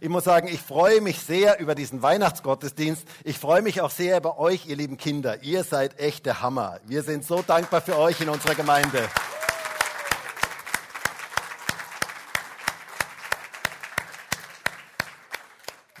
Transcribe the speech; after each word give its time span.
Ich 0.00 0.08
muss 0.08 0.24
sagen, 0.24 0.48
ich 0.48 0.60
freue 0.60 1.02
mich 1.02 1.20
sehr 1.20 1.60
über 1.60 1.74
diesen 1.74 2.02
Weihnachtsgottesdienst. 2.02 3.06
Ich 3.24 3.38
freue 3.38 3.60
mich 3.60 3.82
auch 3.82 3.90
sehr 3.90 4.16
über 4.16 4.38
euch, 4.38 4.66
ihr 4.66 4.76
lieben 4.76 4.96
Kinder. 4.96 5.42
Ihr 5.42 5.64
seid 5.64 6.00
echt 6.00 6.24
der 6.24 6.40
Hammer. 6.40 6.80
Wir 6.86 7.02
sind 7.02 7.26
so 7.26 7.42
dankbar 7.42 7.82
für 7.82 7.98
euch 7.98 8.20
in 8.20 8.30
unserer 8.30 8.54
Gemeinde. 8.54 9.06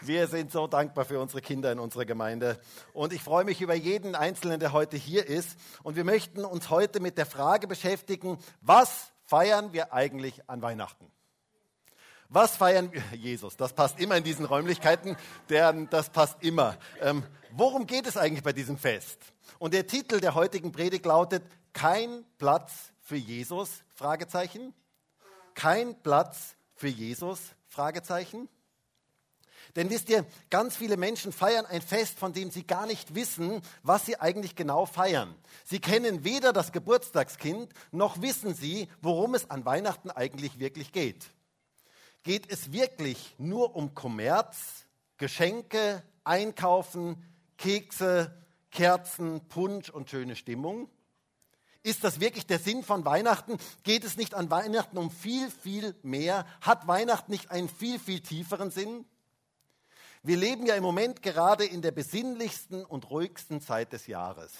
Wir 0.00 0.26
sind 0.26 0.50
so 0.50 0.66
dankbar 0.66 1.04
für 1.04 1.20
unsere 1.20 1.42
Kinder 1.42 1.70
in 1.70 1.78
unserer 1.78 2.06
Gemeinde. 2.06 2.58
Und 2.94 3.12
ich 3.12 3.22
freue 3.22 3.44
mich 3.44 3.60
über 3.60 3.74
jeden 3.74 4.16
Einzelnen, 4.16 4.58
der 4.58 4.72
heute 4.72 4.96
hier 4.96 5.26
ist. 5.26 5.56
Und 5.82 5.96
wir 5.96 6.04
möchten 6.04 6.44
uns 6.44 6.70
heute 6.70 6.98
mit 6.98 7.18
der 7.18 7.26
Frage 7.26 7.68
beschäftigen, 7.68 8.38
was 8.62 9.12
feiern 9.26 9.72
wir 9.72 9.92
eigentlich 9.92 10.48
an 10.48 10.62
Weihnachten? 10.62 11.12
Was 12.32 12.56
feiern 12.56 12.90
wir? 12.90 13.02
Jesus, 13.18 13.58
das 13.58 13.74
passt 13.74 14.00
immer 14.00 14.16
in 14.16 14.24
diesen 14.24 14.46
Räumlichkeiten, 14.46 15.16
deren, 15.50 15.90
das 15.90 16.08
passt 16.08 16.42
immer. 16.42 16.78
Ähm, 17.02 17.24
worum 17.50 17.86
geht 17.86 18.06
es 18.06 18.16
eigentlich 18.16 18.42
bei 18.42 18.54
diesem 18.54 18.78
Fest? 18.78 19.18
Und 19.58 19.74
der 19.74 19.86
Titel 19.86 20.18
der 20.18 20.34
heutigen 20.34 20.72
Predigt 20.72 21.04
lautet, 21.04 21.42
kein 21.74 22.24
Platz 22.38 22.72
für 23.02 23.16
Jesus? 23.16 23.82
Fragezeichen. 23.94 24.72
Kein 25.54 25.94
Platz 26.02 26.56
für 26.74 26.88
Jesus? 26.88 27.38
Fragezeichen. 27.68 28.48
Denn 29.76 29.90
wisst 29.90 30.08
ihr, 30.08 30.24
ganz 30.48 30.74
viele 30.74 30.96
Menschen 30.96 31.32
feiern 31.32 31.66
ein 31.66 31.82
Fest, 31.82 32.18
von 32.18 32.32
dem 32.32 32.50
sie 32.50 32.66
gar 32.66 32.86
nicht 32.86 33.14
wissen, 33.14 33.60
was 33.82 34.06
sie 34.06 34.18
eigentlich 34.18 34.56
genau 34.56 34.86
feiern. 34.86 35.34
Sie 35.64 35.80
kennen 35.80 36.24
weder 36.24 36.54
das 36.54 36.72
Geburtstagskind, 36.72 37.74
noch 37.90 38.22
wissen 38.22 38.54
sie, 38.54 38.88
worum 39.02 39.34
es 39.34 39.50
an 39.50 39.66
Weihnachten 39.66 40.10
eigentlich 40.10 40.58
wirklich 40.58 40.92
geht. 40.92 41.26
Geht 42.22 42.50
es 42.50 42.72
wirklich 42.72 43.34
nur 43.38 43.74
um 43.74 43.94
Kommerz, 43.94 44.84
Geschenke, 45.16 46.02
Einkaufen, 46.24 47.22
Kekse, 47.56 48.32
Kerzen, 48.70 49.40
Punsch 49.48 49.90
und 49.90 50.08
schöne 50.08 50.36
Stimmung? 50.36 50.88
Ist 51.82 52.04
das 52.04 52.20
wirklich 52.20 52.46
der 52.46 52.60
Sinn 52.60 52.84
von 52.84 53.04
Weihnachten? 53.04 53.58
Geht 53.82 54.04
es 54.04 54.16
nicht 54.16 54.34
an 54.34 54.50
Weihnachten 54.50 54.98
um 54.98 55.10
viel, 55.10 55.50
viel 55.50 55.96
mehr? 56.02 56.46
Hat 56.60 56.86
Weihnachten 56.86 57.32
nicht 57.32 57.50
einen 57.50 57.68
viel, 57.68 57.98
viel 57.98 58.20
tieferen 58.20 58.70
Sinn? 58.70 59.04
Wir 60.22 60.36
leben 60.36 60.64
ja 60.64 60.76
im 60.76 60.84
Moment 60.84 61.22
gerade 61.22 61.64
in 61.64 61.82
der 61.82 61.90
besinnlichsten 61.90 62.84
und 62.84 63.10
ruhigsten 63.10 63.60
Zeit 63.60 63.92
des 63.92 64.06
Jahres. 64.06 64.52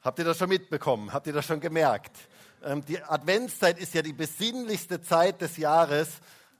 Habt 0.00 0.18
ihr 0.18 0.24
das 0.24 0.38
schon 0.38 0.48
mitbekommen? 0.48 1.12
Habt 1.12 1.26
ihr 1.26 1.34
das 1.34 1.44
schon 1.44 1.60
gemerkt? 1.60 2.16
Ähm, 2.64 2.82
die 2.86 3.02
Adventszeit 3.02 3.78
ist 3.78 3.92
ja 3.92 4.00
die 4.00 4.14
besinnlichste 4.14 5.02
Zeit 5.02 5.42
des 5.42 5.58
Jahres 5.58 6.08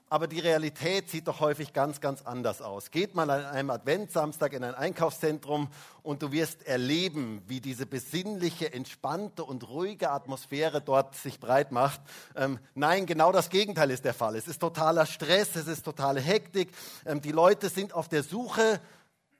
aber 0.09 0.27
die 0.27 0.39
Realität 0.39 1.09
sieht 1.09 1.27
doch 1.27 1.39
häufig 1.39 1.71
ganz, 1.71 2.01
ganz 2.01 2.23
anders 2.23 2.61
aus. 2.61 2.89
Geht 2.91 3.13
mal 3.13 3.29
an 3.29 3.45
einem 3.45 3.69
Adventssamstag 3.69 4.53
in 4.53 4.63
ein 4.63 4.73
Einkaufszentrum 4.73 5.67
und 6.01 6.23
du 6.23 6.31
wirst 6.31 6.65
erleben, 6.65 7.43
wie 7.47 7.61
diese 7.61 7.85
besinnliche, 7.85 8.73
entspannte 8.73 9.43
und 9.43 9.69
ruhige 9.69 10.09
Atmosphäre 10.09 10.81
dort 10.81 11.15
sich 11.15 11.39
breit 11.39 11.71
macht. 11.71 12.01
Ähm, 12.35 12.59
nein, 12.73 13.05
genau 13.05 13.31
das 13.31 13.49
Gegenteil 13.49 13.91
ist 13.91 14.03
der 14.03 14.15
Fall. 14.15 14.35
Es 14.35 14.47
ist 14.47 14.59
totaler 14.59 15.05
Stress, 15.05 15.55
es 15.55 15.67
ist 15.67 15.83
totale 15.83 16.21
Hektik. 16.21 16.71
Ähm, 17.05 17.21
die 17.21 17.31
Leute 17.31 17.69
sind 17.69 17.93
auf 17.93 18.09
der 18.09 18.23
Suche 18.23 18.81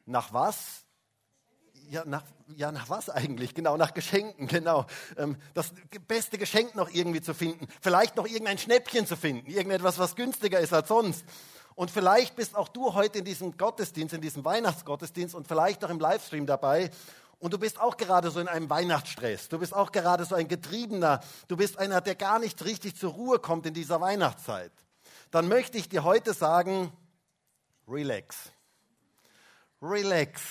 nach 0.05 0.33
was? 0.33 0.85
Ja, 1.89 2.05
nach, 2.05 2.23
ja, 2.55 2.71
nach 2.71 2.89
was 2.89 3.09
eigentlich? 3.09 3.53
Genau, 3.53 3.75
nach 3.75 3.93
Geschenken, 3.93 4.47
genau. 4.47 4.85
Ähm, 5.17 5.37
das 5.53 5.73
beste 6.07 6.37
Geschenk 6.37 6.75
noch 6.75 6.89
irgendwie 6.89 7.21
zu 7.21 7.33
finden. 7.33 7.67
Vielleicht 7.81 8.15
noch 8.15 8.27
irgendein 8.27 8.57
Schnäppchen 8.57 9.05
zu 9.05 9.15
finden. 9.15 9.49
Irgendetwas, 9.49 9.97
was 9.97 10.15
günstiger 10.15 10.59
ist 10.59 10.73
als 10.73 10.87
sonst. 10.87 11.25
Und 11.75 11.91
vielleicht 11.91 12.35
bist 12.35 12.55
auch 12.55 12.67
du 12.67 12.93
heute 12.93 13.19
in 13.19 13.25
diesem 13.25 13.57
Gottesdienst, 13.57 14.13
in 14.13 14.21
diesem 14.21 14.45
Weihnachtsgottesdienst 14.45 15.33
und 15.33 15.47
vielleicht 15.47 15.83
auch 15.83 15.89
im 15.89 15.99
Livestream 15.99 16.45
dabei. 16.45 16.91
Und 17.39 17.53
du 17.53 17.57
bist 17.57 17.79
auch 17.79 17.95
gerade 17.95 18.31
so 18.31 18.39
in 18.39 18.49
einem 18.49 18.69
Weihnachtsstress. 18.69 19.47
Du 19.47 19.59
bist 19.59 19.73
auch 19.73 19.91
gerade 19.91 20.25
so 20.25 20.35
ein 20.35 20.47
Getriebener. 20.47 21.21
Du 21.47 21.55
bist 21.55 21.79
einer, 21.79 22.01
der 22.01 22.15
gar 22.15 22.37
nicht 22.37 22.63
richtig 22.65 22.97
zur 22.97 23.13
Ruhe 23.13 23.39
kommt 23.39 23.65
in 23.65 23.73
dieser 23.73 24.01
Weihnachtszeit. 24.01 24.73
Dann 25.31 25.47
möchte 25.47 25.77
ich 25.77 25.87
dir 25.87 26.03
heute 26.03 26.33
sagen, 26.33 26.91
relax. 27.87 28.51
Relax. 29.81 30.41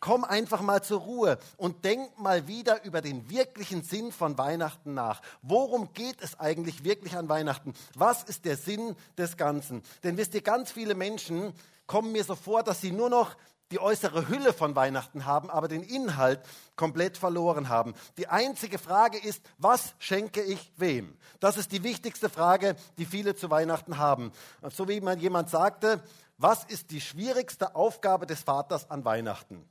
Komm 0.00 0.24
einfach 0.24 0.60
mal 0.60 0.82
zur 0.82 1.00
Ruhe 1.00 1.38
und 1.56 1.84
denk 1.84 2.18
mal 2.18 2.46
wieder 2.46 2.84
über 2.84 3.00
den 3.00 3.28
wirklichen 3.30 3.82
Sinn 3.82 4.12
von 4.12 4.38
Weihnachten 4.38 4.94
nach. 4.94 5.20
Worum 5.42 5.92
geht 5.92 6.20
es 6.20 6.38
eigentlich 6.38 6.84
wirklich 6.84 7.16
an 7.16 7.28
Weihnachten? 7.28 7.74
Was 7.94 8.22
ist 8.22 8.44
der 8.44 8.56
Sinn 8.56 8.94
des 9.16 9.36
Ganzen? 9.36 9.82
Denn 10.04 10.16
wisst 10.16 10.34
ihr, 10.34 10.42
ganz 10.42 10.70
viele 10.70 10.94
Menschen 10.94 11.52
kommen 11.86 12.12
mir 12.12 12.22
so 12.22 12.36
vor, 12.36 12.62
dass 12.62 12.80
sie 12.80 12.92
nur 12.92 13.10
noch 13.10 13.36
die 13.70 13.80
äußere 13.80 14.28
Hülle 14.28 14.52
von 14.52 14.76
Weihnachten 14.76 15.26
haben, 15.26 15.50
aber 15.50 15.68
den 15.68 15.82
Inhalt 15.82 16.40
komplett 16.76 17.18
verloren 17.18 17.68
haben. 17.68 17.94
Die 18.16 18.28
einzige 18.28 18.78
Frage 18.78 19.18
ist, 19.18 19.42
was 19.58 19.94
schenke 19.98 20.42
ich 20.42 20.72
wem? 20.76 21.16
Das 21.40 21.56
ist 21.56 21.72
die 21.72 21.82
wichtigste 21.82 22.30
Frage, 22.30 22.76
die 22.96 23.04
viele 23.04 23.34
zu 23.34 23.50
Weihnachten 23.50 23.98
haben. 23.98 24.32
So 24.70 24.88
wie 24.88 25.00
jemand 25.18 25.50
sagte, 25.50 26.02
was 26.38 26.64
ist 26.64 26.92
die 26.92 27.00
schwierigste 27.00 27.74
Aufgabe 27.74 28.26
des 28.26 28.40
Vaters 28.40 28.90
an 28.90 29.04
Weihnachten? 29.04 29.68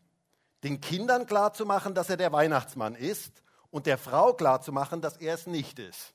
Den 0.64 0.82
Kindern 0.82 1.26
klarzumachen, 1.26 1.94
dass 1.94 2.10
er 2.10 2.18
der 2.18 2.32
Weihnachtsmann 2.32 2.96
ist 2.96 3.44
und 3.72 3.86
der 3.86 3.98
Frau 3.98 4.34
klarzumachen, 4.34 5.02
dass 5.02 5.18
er 5.18 5.36
es 5.36 5.48
nicht 5.48 5.80
ist. 5.80 6.14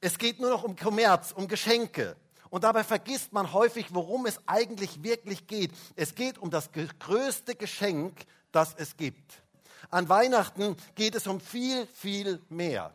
Es 0.00 0.18
geht 0.18 0.40
nur 0.40 0.50
noch 0.50 0.64
um 0.64 0.74
Kommerz, 0.74 1.32
um 1.32 1.46
Geschenke. 1.46 2.16
Und 2.50 2.64
dabei 2.64 2.84
vergisst 2.84 3.32
man 3.32 3.52
häufig, 3.52 3.94
worum 3.94 4.26
es 4.26 4.40
eigentlich 4.46 5.02
wirklich 5.02 5.46
geht. 5.46 5.72
Es 5.94 6.14
geht 6.14 6.38
um 6.38 6.50
das 6.50 6.70
größte 6.72 7.54
Geschenk, 7.54 8.26
das 8.50 8.74
es 8.76 8.96
gibt. 8.96 9.42
An 9.90 10.08
Weihnachten 10.08 10.76
geht 10.94 11.14
es 11.14 11.26
um 11.26 11.40
viel, 11.40 11.86
viel 11.86 12.42
mehr. 12.48 12.92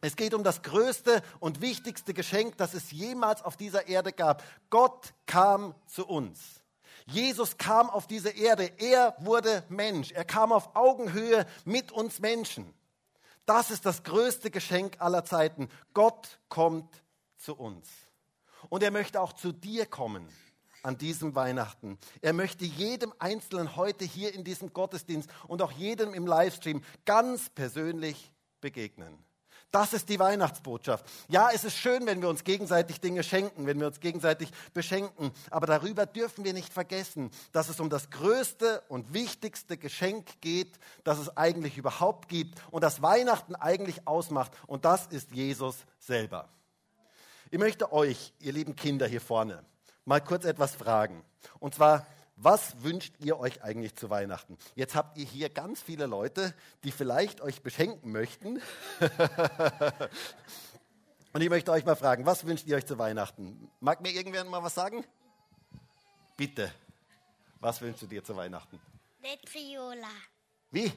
Es 0.00 0.16
geht 0.16 0.34
um 0.34 0.44
das 0.44 0.62
größte 0.62 1.22
und 1.40 1.62
wichtigste 1.62 2.12
Geschenk, 2.12 2.58
das 2.58 2.74
es 2.74 2.90
jemals 2.90 3.42
auf 3.42 3.56
dieser 3.56 3.88
Erde 3.88 4.12
gab. 4.12 4.42
Gott 4.68 5.14
kam 5.24 5.74
zu 5.86 6.06
uns. 6.06 6.63
Jesus 7.06 7.58
kam 7.58 7.90
auf 7.90 8.06
diese 8.06 8.30
Erde, 8.30 8.72
er 8.78 9.14
wurde 9.18 9.64
Mensch, 9.68 10.12
er 10.12 10.24
kam 10.24 10.52
auf 10.52 10.74
Augenhöhe 10.74 11.46
mit 11.64 11.92
uns 11.92 12.20
Menschen. 12.20 12.72
Das 13.46 13.70
ist 13.70 13.84
das 13.84 14.02
größte 14.04 14.50
Geschenk 14.50 14.96
aller 15.00 15.24
Zeiten. 15.24 15.68
Gott 15.92 16.40
kommt 16.48 17.02
zu 17.36 17.54
uns. 17.54 17.88
Und 18.70 18.82
er 18.82 18.90
möchte 18.90 19.20
auch 19.20 19.34
zu 19.34 19.52
dir 19.52 19.84
kommen 19.84 20.26
an 20.82 20.96
diesem 20.96 21.34
Weihnachten. 21.34 21.98
Er 22.22 22.32
möchte 22.32 22.64
jedem 22.64 23.12
Einzelnen 23.18 23.76
heute 23.76 24.04
hier 24.04 24.34
in 24.34 24.44
diesem 24.44 24.72
Gottesdienst 24.72 25.28
und 25.46 25.60
auch 25.60 25.72
jedem 25.72 26.14
im 26.14 26.26
Livestream 26.26 26.82
ganz 27.04 27.50
persönlich 27.50 28.32
begegnen. 28.60 29.18
Das 29.74 29.92
ist 29.92 30.08
die 30.08 30.20
Weihnachtsbotschaft. 30.20 31.04
Ja, 31.26 31.50
es 31.52 31.64
ist 31.64 31.76
schön, 31.76 32.06
wenn 32.06 32.22
wir 32.22 32.28
uns 32.28 32.44
gegenseitig 32.44 33.00
Dinge 33.00 33.24
schenken, 33.24 33.66
wenn 33.66 33.80
wir 33.80 33.88
uns 33.88 33.98
gegenseitig 33.98 34.48
beschenken. 34.72 35.32
Aber 35.50 35.66
darüber 35.66 36.06
dürfen 36.06 36.44
wir 36.44 36.52
nicht 36.52 36.72
vergessen, 36.72 37.28
dass 37.50 37.68
es 37.68 37.80
um 37.80 37.90
das 37.90 38.10
größte 38.10 38.84
und 38.86 39.12
wichtigste 39.12 39.76
Geschenk 39.76 40.40
geht, 40.40 40.78
das 41.02 41.18
es 41.18 41.36
eigentlich 41.36 41.76
überhaupt 41.76 42.28
gibt 42.28 42.62
und 42.70 42.84
das 42.84 43.02
Weihnachten 43.02 43.56
eigentlich 43.56 44.06
ausmacht. 44.06 44.52
Und 44.68 44.84
das 44.84 45.08
ist 45.08 45.32
Jesus 45.32 45.78
selber. 45.98 46.48
Ich 47.50 47.58
möchte 47.58 47.92
euch, 47.92 48.32
ihr 48.38 48.52
lieben 48.52 48.76
Kinder 48.76 49.08
hier 49.08 49.20
vorne, 49.20 49.64
mal 50.04 50.20
kurz 50.20 50.44
etwas 50.44 50.76
fragen. 50.76 51.24
Und 51.58 51.74
zwar, 51.74 52.06
was 52.36 52.82
wünscht 52.82 53.14
ihr 53.20 53.38
euch 53.38 53.62
eigentlich 53.62 53.94
zu 53.94 54.10
Weihnachten? 54.10 54.58
Jetzt 54.74 54.94
habt 54.94 55.16
ihr 55.16 55.24
hier 55.24 55.48
ganz 55.48 55.80
viele 55.80 56.06
Leute, 56.06 56.54
die 56.82 56.90
vielleicht 56.90 57.40
euch 57.40 57.62
beschenken 57.62 58.12
möchten. 58.12 58.60
Und 61.32 61.40
ich 61.40 61.48
möchte 61.48 61.72
euch 61.72 61.84
mal 61.84 61.96
fragen, 61.96 62.26
was 62.26 62.46
wünscht 62.46 62.66
ihr 62.66 62.76
euch 62.76 62.86
zu 62.86 62.98
Weihnachten? 62.98 63.70
Mag 63.80 64.00
mir 64.00 64.10
irgendwer 64.10 64.44
mal 64.44 64.62
was 64.62 64.74
sagen? 64.74 65.04
Bitte. 66.36 66.72
Was 67.60 67.80
wünschst 67.80 68.02
du 68.02 68.06
dir 68.06 68.22
zu 68.22 68.36
Weihnachten? 68.36 68.80
Eine 69.22 69.40
Triola. 69.40 70.10
Wie? 70.70 70.92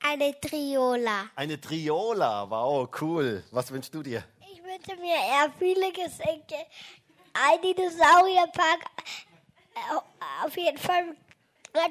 Eine 0.00 0.40
Triola. 0.40 1.26
Eine 1.34 1.60
Triola. 1.60 2.48
Wow, 2.48 2.88
cool. 3.00 3.44
Was 3.50 3.70
wünschst 3.70 3.94
du 3.94 4.02
dir? 4.02 4.24
Ich 4.40 4.62
wünsche 4.62 4.96
mir 5.00 5.14
eher 5.14 5.52
viele 5.58 5.92
Geschenke. 5.92 6.56
Ein 7.34 7.60
Dinosaurierpark, 7.60 8.86
auf 10.44 10.56
jeden 10.56 10.78
Fall 10.78 11.16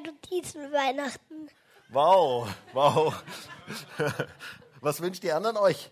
Notizen 0.04 0.72
Weihnachten. 0.72 1.48
Wow, 1.90 2.48
wow. 2.72 3.24
Was 4.80 5.00
wünscht 5.00 5.22
die 5.22 5.32
anderen 5.32 5.56
euch? 5.56 5.90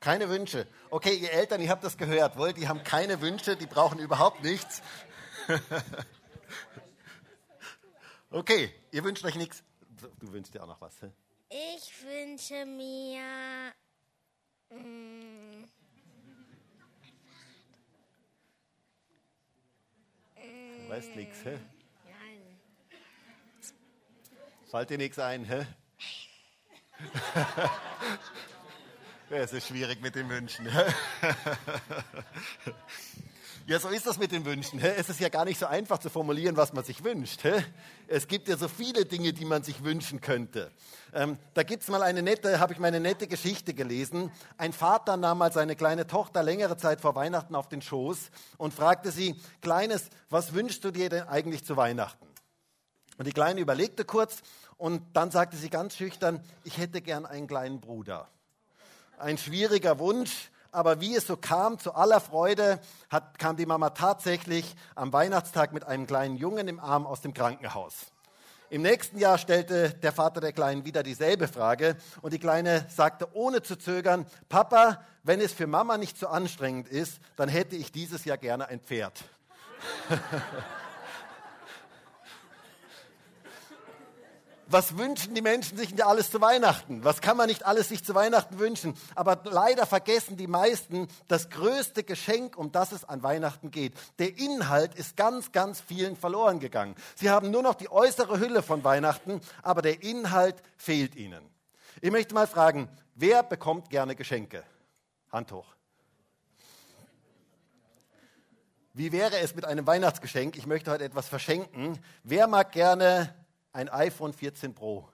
Keine 0.00 0.28
Wünsche. 0.28 0.66
Okay, 0.90 1.14
ihr 1.14 1.32
Eltern, 1.32 1.60
ihr 1.60 1.70
habt 1.70 1.84
das 1.84 1.96
gehört. 1.96 2.36
Wollt, 2.36 2.56
die 2.56 2.68
haben 2.68 2.82
keine 2.82 3.20
Wünsche, 3.20 3.56
die 3.56 3.66
brauchen 3.66 3.98
überhaupt 3.98 4.42
nichts. 4.42 4.82
okay, 8.30 8.70
ihr 8.90 9.04
wünscht 9.04 9.24
euch 9.24 9.36
nichts. 9.36 9.62
Du 10.20 10.32
wünschst 10.32 10.54
dir 10.54 10.62
auch 10.62 10.66
noch 10.66 10.80
was. 10.80 11.00
Hä? 11.00 11.10
Ich 11.76 11.94
wünsche 12.02 12.66
mir. 12.66 13.22
Mm, 14.70 15.64
Weißt 20.88 21.16
nichts, 21.16 21.44
hä? 21.44 21.58
Nein. 22.04 22.40
Fällt 24.70 24.90
dir 24.90 24.98
nichts 24.98 25.18
ein, 25.18 25.44
hä? 25.44 25.66
es 29.30 29.52
ist 29.52 29.68
schwierig 29.68 30.00
mit 30.00 30.14
den 30.14 30.28
Wünschen. 30.28 30.68
Ja, 33.66 33.80
so 33.80 33.88
ist 33.88 34.06
das 34.06 34.18
mit 34.18 34.30
den 34.30 34.44
Wünschen. 34.44 34.78
Es 34.78 35.08
ist 35.08 35.20
ja 35.20 35.30
gar 35.30 35.46
nicht 35.46 35.58
so 35.58 35.64
einfach 35.64 35.96
zu 35.96 36.10
formulieren, 36.10 36.54
was 36.54 36.74
man 36.74 36.84
sich 36.84 37.02
wünscht. 37.02 37.40
Es 38.08 38.28
gibt 38.28 38.46
ja 38.46 38.58
so 38.58 38.68
viele 38.68 39.06
Dinge, 39.06 39.32
die 39.32 39.46
man 39.46 39.62
sich 39.62 39.82
wünschen 39.82 40.20
könnte. 40.20 40.70
Ähm, 41.14 41.38
da 41.54 41.62
gibt 41.62 41.82
es 41.82 41.88
mal 41.88 42.02
eine 42.02 42.20
nette, 42.20 42.60
habe 42.60 42.74
ich 42.74 42.78
mal 42.78 42.88
eine 42.88 43.00
nette 43.00 43.26
Geschichte 43.26 43.72
gelesen. 43.72 44.30
Ein 44.58 44.74
Vater 44.74 45.16
nahm 45.16 45.38
mal 45.38 45.50
seine 45.50 45.76
kleine 45.76 46.06
Tochter 46.06 46.42
längere 46.42 46.76
Zeit 46.76 47.00
vor 47.00 47.14
Weihnachten 47.14 47.54
auf 47.54 47.70
den 47.70 47.80
Schoß 47.80 48.30
und 48.58 48.74
fragte 48.74 49.10
sie, 49.10 49.40
Kleines, 49.62 50.10
was 50.28 50.52
wünschst 50.52 50.84
du 50.84 50.90
dir 50.90 51.08
denn 51.08 51.22
eigentlich 51.22 51.64
zu 51.64 51.78
Weihnachten? 51.78 52.26
Und 53.16 53.26
die 53.26 53.32
Kleine 53.32 53.62
überlegte 53.62 54.04
kurz 54.04 54.42
und 54.76 55.02
dann 55.14 55.30
sagte 55.30 55.56
sie 55.56 55.70
ganz 55.70 55.96
schüchtern, 55.96 56.44
ich 56.64 56.76
hätte 56.76 57.00
gern 57.00 57.24
einen 57.24 57.46
kleinen 57.46 57.80
Bruder. 57.80 58.28
Ein 59.16 59.38
schwieriger 59.38 59.98
Wunsch, 59.98 60.50
aber 60.74 61.00
wie 61.00 61.14
es 61.14 61.26
so 61.26 61.36
kam, 61.36 61.78
zu 61.78 61.94
aller 61.94 62.20
Freude, 62.20 62.80
hat, 63.10 63.38
kam 63.38 63.56
die 63.56 63.66
Mama 63.66 63.90
tatsächlich 63.90 64.74
am 64.94 65.12
Weihnachtstag 65.12 65.72
mit 65.72 65.84
einem 65.84 66.06
kleinen 66.06 66.36
Jungen 66.36 66.68
im 66.68 66.80
Arm 66.80 67.06
aus 67.06 67.20
dem 67.20 67.32
Krankenhaus. 67.32 67.94
Im 68.70 68.82
nächsten 68.82 69.18
Jahr 69.18 69.38
stellte 69.38 69.90
der 69.90 70.12
Vater 70.12 70.40
der 70.40 70.52
Kleinen 70.52 70.84
wieder 70.84 71.02
dieselbe 71.02 71.46
Frage 71.46 71.96
und 72.22 72.32
die 72.32 72.38
Kleine 72.38 72.86
sagte 72.88 73.28
ohne 73.34 73.62
zu 73.62 73.76
zögern, 73.76 74.26
Papa, 74.48 75.04
wenn 75.22 75.40
es 75.40 75.52
für 75.52 75.66
Mama 75.66 75.96
nicht 75.96 76.18
so 76.18 76.26
anstrengend 76.26 76.88
ist, 76.88 77.20
dann 77.36 77.48
hätte 77.48 77.76
ich 77.76 77.92
dieses 77.92 78.24
Jahr 78.24 78.38
gerne 78.38 78.66
ein 78.68 78.80
Pferd. 78.80 79.22
was 84.74 84.98
wünschen 84.98 85.36
die 85.36 85.40
Menschen 85.40 85.78
sich 85.78 85.94
denn 85.94 86.04
alles 86.04 86.32
zu 86.32 86.40
Weihnachten? 86.40 87.04
Was 87.04 87.20
kann 87.20 87.36
man 87.36 87.46
nicht 87.46 87.64
alles 87.64 87.90
sich 87.90 88.02
zu 88.02 88.16
Weihnachten 88.16 88.58
wünschen? 88.58 88.94
Aber 89.14 89.40
leider 89.44 89.86
vergessen 89.86 90.36
die 90.36 90.48
meisten 90.48 91.06
das 91.28 91.48
größte 91.48 92.02
Geschenk, 92.02 92.58
um 92.58 92.72
das 92.72 92.90
es 92.90 93.04
an 93.04 93.22
Weihnachten 93.22 93.70
geht. 93.70 93.94
Der 94.18 94.36
Inhalt 94.36 94.96
ist 94.96 95.16
ganz, 95.16 95.52
ganz 95.52 95.80
vielen 95.80 96.16
verloren 96.16 96.58
gegangen. 96.58 96.96
Sie 97.14 97.30
haben 97.30 97.52
nur 97.52 97.62
noch 97.62 97.76
die 97.76 97.88
äußere 97.88 98.40
Hülle 98.40 98.64
von 98.64 98.82
Weihnachten, 98.82 99.40
aber 99.62 99.80
der 99.80 100.02
Inhalt 100.02 100.56
fehlt 100.76 101.14
ihnen. 101.14 101.48
Ich 102.00 102.10
möchte 102.10 102.34
mal 102.34 102.48
fragen, 102.48 102.88
wer 103.14 103.44
bekommt 103.44 103.90
gerne 103.90 104.16
Geschenke? 104.16 104.64
Hand 105.30 105.52
hoch. 105.52 105.72
Wie 108.92 109.12
wäre 109.12 109.38
es 109.38 109.54
mit 109.54 109.66
einem 109.66 109.86
Weihnachtsgeschenk? 109.86 110.56
Ich 110.56 110.66
möchte 110.66 110.90
heute 110.90 111.04
etwas 111.04 111.28
verschenken. 111.28 112.00
Wer 112.24 112.48
mag 112.48 112.72
gerne 112.72 113.32
ein 113.74 113.88
iPhone 113.88 114.32
14 114.32 114.72
Pro. 114.72 115.06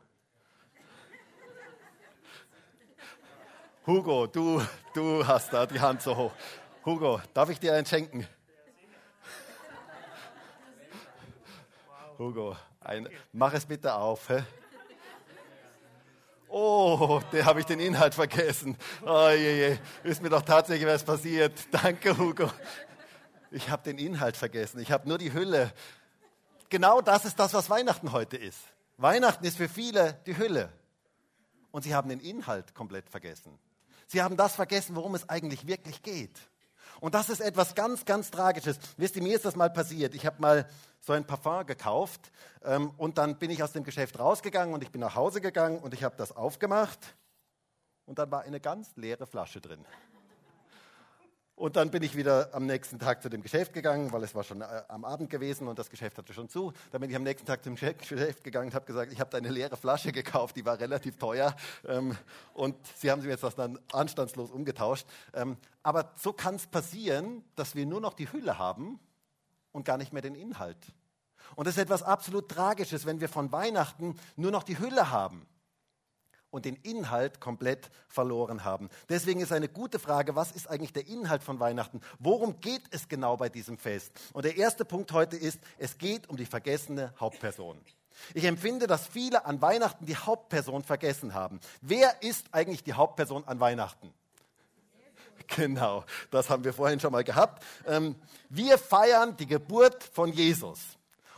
Hugo, 3.87 4.27
du, 4.27 4.63
du 4.95 5.27
hast 5.27 5.53
da 5.53 5.65
die 5.65 5.81
Hand 5.81 6.03
so 6.03 6.15
hoch. 6.15 6.33
Hugo, 6.85 7.21
darf 7.33 7.49
ich 7.49 7.59
dir 7.59 7.75
einen 7.75 7.87
schenken? 7.87 8.27
Hugo, 12.19 12.55
ein, 12.81 13.09
mach 13.33 13.55
es 13.55 13.65
bitte 13.65 13.95
auf. 13.95 14.29
Hä? 14.29 14.45
Oh, 16.49 17.23
der 17.33 17.47
habe 17.47 17.61
ich 17.61 17.67
den 17.67 17.81
Inhalt 17.81 18.15
vergessen. 18.15 18.77
Oh, 19.07 19.31
je, 19.31 19.71
je. 19.71 19.79
Ist 20.05 20.21
mir 20.21 20.29
doch 20.29 20.43
tatsächlich 20.43 20.87
was 20.87 21.03
passiert. 21.03 21.53
Danke, 21.71 22.17
Hugo. 22.17 22.51
Ich 23.51 23.71
habe 23.71 23.83
den 23.85 23.99
Inhalt 23.99 24.37
vergessen. 24.37 24.81
Ich 24.81 24.93
habe 24.93 25.09
nur 25.09 25.17
die 25.17 25.33
Hülle 25.33 25.73
genau 26.71 27.01
das 27.01 27.25
ist 27.25 27.39
das, 27.39 27.53
was 27.53 27.69
Weihnachten 27.69 28.13
heute 28.13 28.37
ist. 28.37 28.59
Weihnachten 28.97 29.45
ist 29.45 29.57
für 29.57 29.69
viele 29.69 30.15
die 30.27 30.37
Hülle. 30.37 30.73
Und 31.71 31.83
sie 31.83 31.95
haben 31.95 32.09
den 32.09 32.21
Inhalt 32.21 32.75
komplett 32.75 33.09
vergessen. 33.09 33.59
Sie 34.07 34.23
haben 34.23 34.37
das 34.37 34.55
vergessen, 34.55 34.97
worum 34.97 35.15
es 35.15 35.29
eigentlich 35.29 35.67
wirklich 35.67 36.03
geht. 36.03 36.39
Und 37.01 37.15
das 37.15 37.31
ist 37.31 37.41
etwas 37.41 37.75
ganz, 37.75 38.05
ganz 38.05 38.31
Tragisches. 38.31 38.79
Wisst 38.97 39.17
ihr, 39.17 39.23
mir 39.23 39.37
ist 39.37 39.45
das 39.45 39.57
mal 39.57 39.71
passiert. 39.71 40.15
Ich 40.15 40.27
habe 40.27 40.41
mal 40.41 40.69
so 41.01 41.13
ein 41.13 41.27
Parfum 41.27 41.65
gekauft 41.67 42.31
ähm, 42.63 42.91
und 42.99 43.19
dann 43.19 43.39
bin 43.39 43.51
ich 43.51 43.63
aus 43.63 43.73
dem 43.73 43.85
Geschäft 43.85 44.19
rausgegangen 44.19 44.75
und 44.75 44.83
ich 44.83 44.91
bin 44.91 45.01
nach 45.01 45.15
Hause 45.15 45.41
gegangen 45.41 45.79
und 45.79 45.95
ich 45.95 46.05
habe 46.05 46.17
das 46.17 46.37
aufgemacht 46.37 46.99
und 48.05 48.19
dann 48.19 48.31
war 48.31 48.43
eine 48.43 48.61
ganz 48.61 48.95
leere 48.97 49.27
Flasche 49.27 49.61
drin. 49.61 49.85
Und 51.61 51.77
dann 51.77 51.91
bin 51.91 52.03
ich 52.03 52.17
wieder 52.17 52.55
am 52.55 52.65
nächsten 52.65 52.99
Tag 52.99 53.23
zu 53.23 53.29
dem 53.29 53.43
Geschäft 53.43 53.75
gegangen, 53.75 54.11
weil 54.13 54.23
es 54.23 54.35
war 54.35 54.45
schon 54.45 54.63
äh, 54.63 54.83
am 54.89 55.05
Abend 55.05 55.29
gewesen 55.29 55.69
und 55.69 55.79
das 55.79 55.91
Geschäft 55.91 56.17
hatte 56.17 56.33
schon 56.33 56.49
zu. 56.49 56.73
Dann 56.91 57.03
bin 57.03 57.11
ich 57.11 57.17
am 57.17 57.23
nächsten 57.23 57.47
Tag 57.47 57.63
zum 57.63 57.75
Geschäft 57.75 58.43
gegangen 58.43 58.69
und 58.69 58.75
habe 58.75 58.87
gesagt, 58.87 59.13
ich 59.13 59.21
habe 59.21 59.29
da 59.29 59.37
eine 59.37 59.51
leere 59.51 59.77
Flasche 59.77 60.11
gekauft, 60.11 60.57
die 60.57 60.65
war 60.65 60.81
relativ 60.81 61.19
teuer. 61.19 61.55
Ähm, 61.87 62.17
und 62.55 62.77
sie 62.97 63.11
haben 63.11 63.21
sie 63.21 63.27
mir 63.27 63.35
jetzt 63.35 63.45
das 63.45 63.57
dann 63.57 63.79
anstandslos 63.93 64.51
umgetauscht. 64.51 65.07
Ähm, 65.35 65.59
aber 65.83 66.13
so 66.17 66.33
kann 66.33 66.55
es 66.55 66.67
passieren, 66.67 67.45
dass 67.57 67.75
wir 67.75 67.85
nur 67.85 68.01
noch 68.01 68.15
die 68.15 68.33
Hülle 68.33 68.57
haben 68.57 68.99
und 69.71 69.85
gar 69.85 69.99
nicht 69.99 70.15
mehr 70.15 70.23
den 70.23 70.37
Inhalt. 70.37 70.79
Und 71.57 71.67
das 71.67 71.77
ist 71.77 71.83
etwas 71.83 72.03
absolut 72.03 72.49
Tragisches, 72.49 73.05
wenn 73.05 73.21
wir 73.21 73.29
von 73.29 73.53
Weihnachten 73.53 74.19
nur 74.35 74.51
noch 74.51 74.63
die 74.63 74.79
Hülle 74.79 75.11
haben 75.11 75.47
und 76.51 76.65
den 76.65 76.77
Inhalt 76.77 77.41
komplett 77.41 77.91
verloren 78.09 78.65
haben. 78.65 78.89
Deswegen 79.09 79.41
ist 79.41 79.53
eine 79.53 79.69
gute 79.69 79.99
Frage, 79.99 80.35
was 80.37 80.53
ist 80.53 80.69
eigentlich 80.69 80.93
der 80.93 81.07
Inhalt 81.07 81.43
von 81.43 81.61
Weihnachten? 81.61 82.01
Worum 82.19 82.61
geht 82.61 82.83
es 82.91 83.09
genau 83.09 83.37
bei 83.37 83.49
diesem 83.49 83.79
Fest? 83.79 84.13
Und 84.33 84.45
der 84.45 84.57
erste 84.57 84.85
Punkt 84.85 85.13
heute 85.13 85.37
ist, 85.37 85.61
es 85.79 85.99
geht 85.99 86.29
um 86.29 86.37
die 86.37 86.47
vergessene 86.47 87.15
Hauptperson. 87.19 87.79
Ich 88.35 88.45
empfinde, 88.45 88.87
dass 88.87 89.07
viele 89.07 89.45
an 89.45 89.63
Weihnachten 89.63 90.05
die 90.05 90.17
Hauptperson 90.17 90.83
vergessen 90.83 91.35
haben. 91.35 91.61
Wer 91.81 92.23
ist 92.23 92.47
eigentlich 92.53 92.85
die 92.85 92.93
Hauptperson 92.93 93.45
an 93.47 93.61
Weihnachten? 93.61 94.13
Genau, 95.57 96.05
das 96.31 96.49
haben 96.49 96.63
wir 96.65 96.73
vorhin 96.73 97.01
schon 97.01 97.13
mal 97.13 97.25
gehabt. 97.25 97.65
Ähm, 97.87 98.15
wir 98.49 98.79
feiern 98.79 99.37
die 99.37 99.47
Geburt 99.47 100.05
von 100.05 100.33
Jesus. 100.33 100.79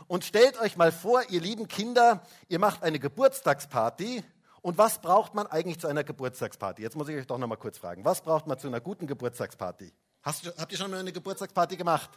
Und 0.07 0.25
stellt 0.25 0.59
euch 0.59 0.77
mal 0.77 0.91
vor, 0.91 1.23
ihr 1.29 1.41
lieben 1.41 1.67
Kinder, 1.67 2.21
ihr 2.47 2.59
macht 2.59 2.83
eine 2.83 2.99
Geburtstagsparty 2.99 4.23
und 4.63 4.77
was 4.77 4.99
braucht 4.99 5.35
man 5.35 5.45
eigentlich 5.47 5.77
zu 5.77 5.87
einer 5.87 6.05
Geburtstagsparty? 6.05 6.81
Jetzt 6.81 6.95
muss 6.95 7.09
ich 7.09 7.17
euch 7.17 7.27
doch 7.27 7.37
noch 7.37 7.47
mal 7.47 7.57
kurz 7.57 7.77
fragen. 7.77 8.03
Was 8.05 8.21
braucht 8.21 8.47
man 8.47 8.57
zu 8.57 8.67
einer 8.67 8.79
guten 8.79 9.05
Geburtstagsparty? 9.05 9.91
Hast, 10.23 10.45
habt 10.57 10.71
ihr 10.71 10.77
schon 10.77 10.89
mal 10.89 11.01
eine 11.01 11.11
Geburtstagsparty 11.11 11.75
gemacht? 11.75 12.09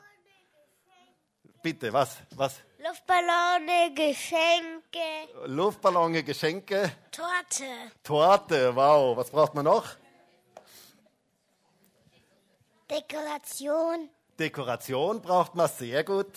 Bitte, 1.61 1.93
was? 1.93 2.19
was? 2.37 2.55
Luftballone, 2.79 3.93
Geschenke. 3.97 5.47
Luftballone, 5.47 6.23
Geschenke. 6.23 6.93
Torte. 7.11 7.65
Torte, 8.05 8.77
wow. 8.77 9.17
Was 9.17 9.29
braucht 9.29 9.55
man 9.55 9.65
noch? 9.65 9.85
Dekoration. 12.89 14.09
Dekoration 14.39 15.21
braucht 15.21 15.57
man 15.57 15.69
sehr 15.69 16.05
gut. 16.05 16.31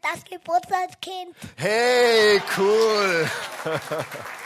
Das 0.00 0.24
Geburtstagskind. 0.24 1.36
Hey, 1.54 2.42
cool. 2.56 3.30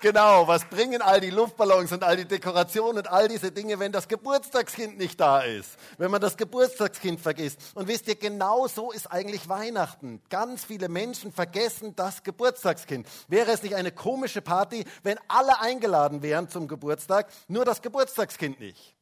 Genau, 0.00 0.48
was 0.48 0.64
bringen 0.64 1.02
all 1.02 1.20
die 1.20 1.28
Luftballons 1.28 1.92
und 1.92 2.02
all 2.02 2.16
die 2.16 2.24
Dekorationen 2.24 2.98
und 2.98 3.06
all 3.06 3.28
diese 3.28 3.52
Dinge, 3.52 3.78
wenn 3.78 3.92
das 3.92 4.08
Geburtstagskind 4.08 4.96
nicht 4.96 5.20
da 5.20 5.40
ist? 5.40 5.76
Wenn 5.98 6.10
man 6.10 6.22
das 6.22 6.38
Geburtstagskind 6.38 7.20
vergisst. 7.20 7.60
Und 7.74 7.86
wisst 7.86 8.08
ihr, 8.08 8.14
genau 8.14 8.66
so 8.66 8.92
ist 8.92 9.12
eigentlich 9.12 9.50
Weihnachten. 9.50 10.22
Ganz 10.30 10.64
viele 10.64 10.88
Menschen 10.88 11.32
vergessen 11.32 11.94
das 11.96 12.22
Geburtstagskind. 12.22 13.06
Wäre 13.28 13.50
es 13.50 13.62
nicht 13.62 13.74
eine 13.74 13.92
komische 13.92 14.40
Party, 14.40 14.86
wenn 15.02 15.18
alle 15.28 15.60
eingeladen 15.60 16.22
wären 16.22 16.48
zum 16.48 16.66
Geburtstag, 16.66 17.28
nur 17.48 17.66
das 17.66 17.82
Geburtstagskind 17.82 18.58
nicht? 18.58 18.96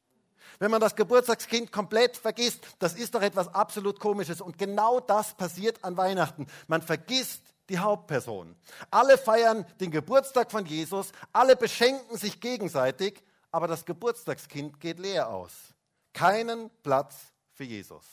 Wenn 0.58 0.72
man 0.72 0.80
das 0.80 0.96
Geburtstagskind 0.96 1.70
komplett 1.70 2.16
vergisst, 2.16 2.66
das 2.80 2.94
ist 2.94 3.14
doch 3.14 3.22
etwas 3.22 3.54
absolut 3.54 4.00
Komisches. 4.00 4.40
Und 4.40 4.58
genau 4.58 4.98
das 4.98 5.34
passiert 5.34 5.84
an 5.84 5.96
Weihnachten. 5.96 6.48
Man 6.66 6.82
vergisst 6.82 7.42
die 7.68 7.78
Hauptperson. 7.78 8.56
Alle 8.90 9.18
feiern 9.18 9.66
den 9.80 9.90
Geburtstag 9.90 10.50
von 10.50 10.66
Jesus, 10.66 11.12
alle 11.32 11.56
beschenken 11.56 12.16
sich 12.16 12.40
gegenseitig, 12.40 13.22
aber 13.50 13.66
das 13.66 13.84
Geburtstagskind 13.84 14.80
geht 14.80 14.98
leer 14.98 15.28
aus. 15.28 15.52
Keinen 16.12 16.70
Platz 16.82 17.16
für 17.52 17.64
Jesus. 17.64 18.04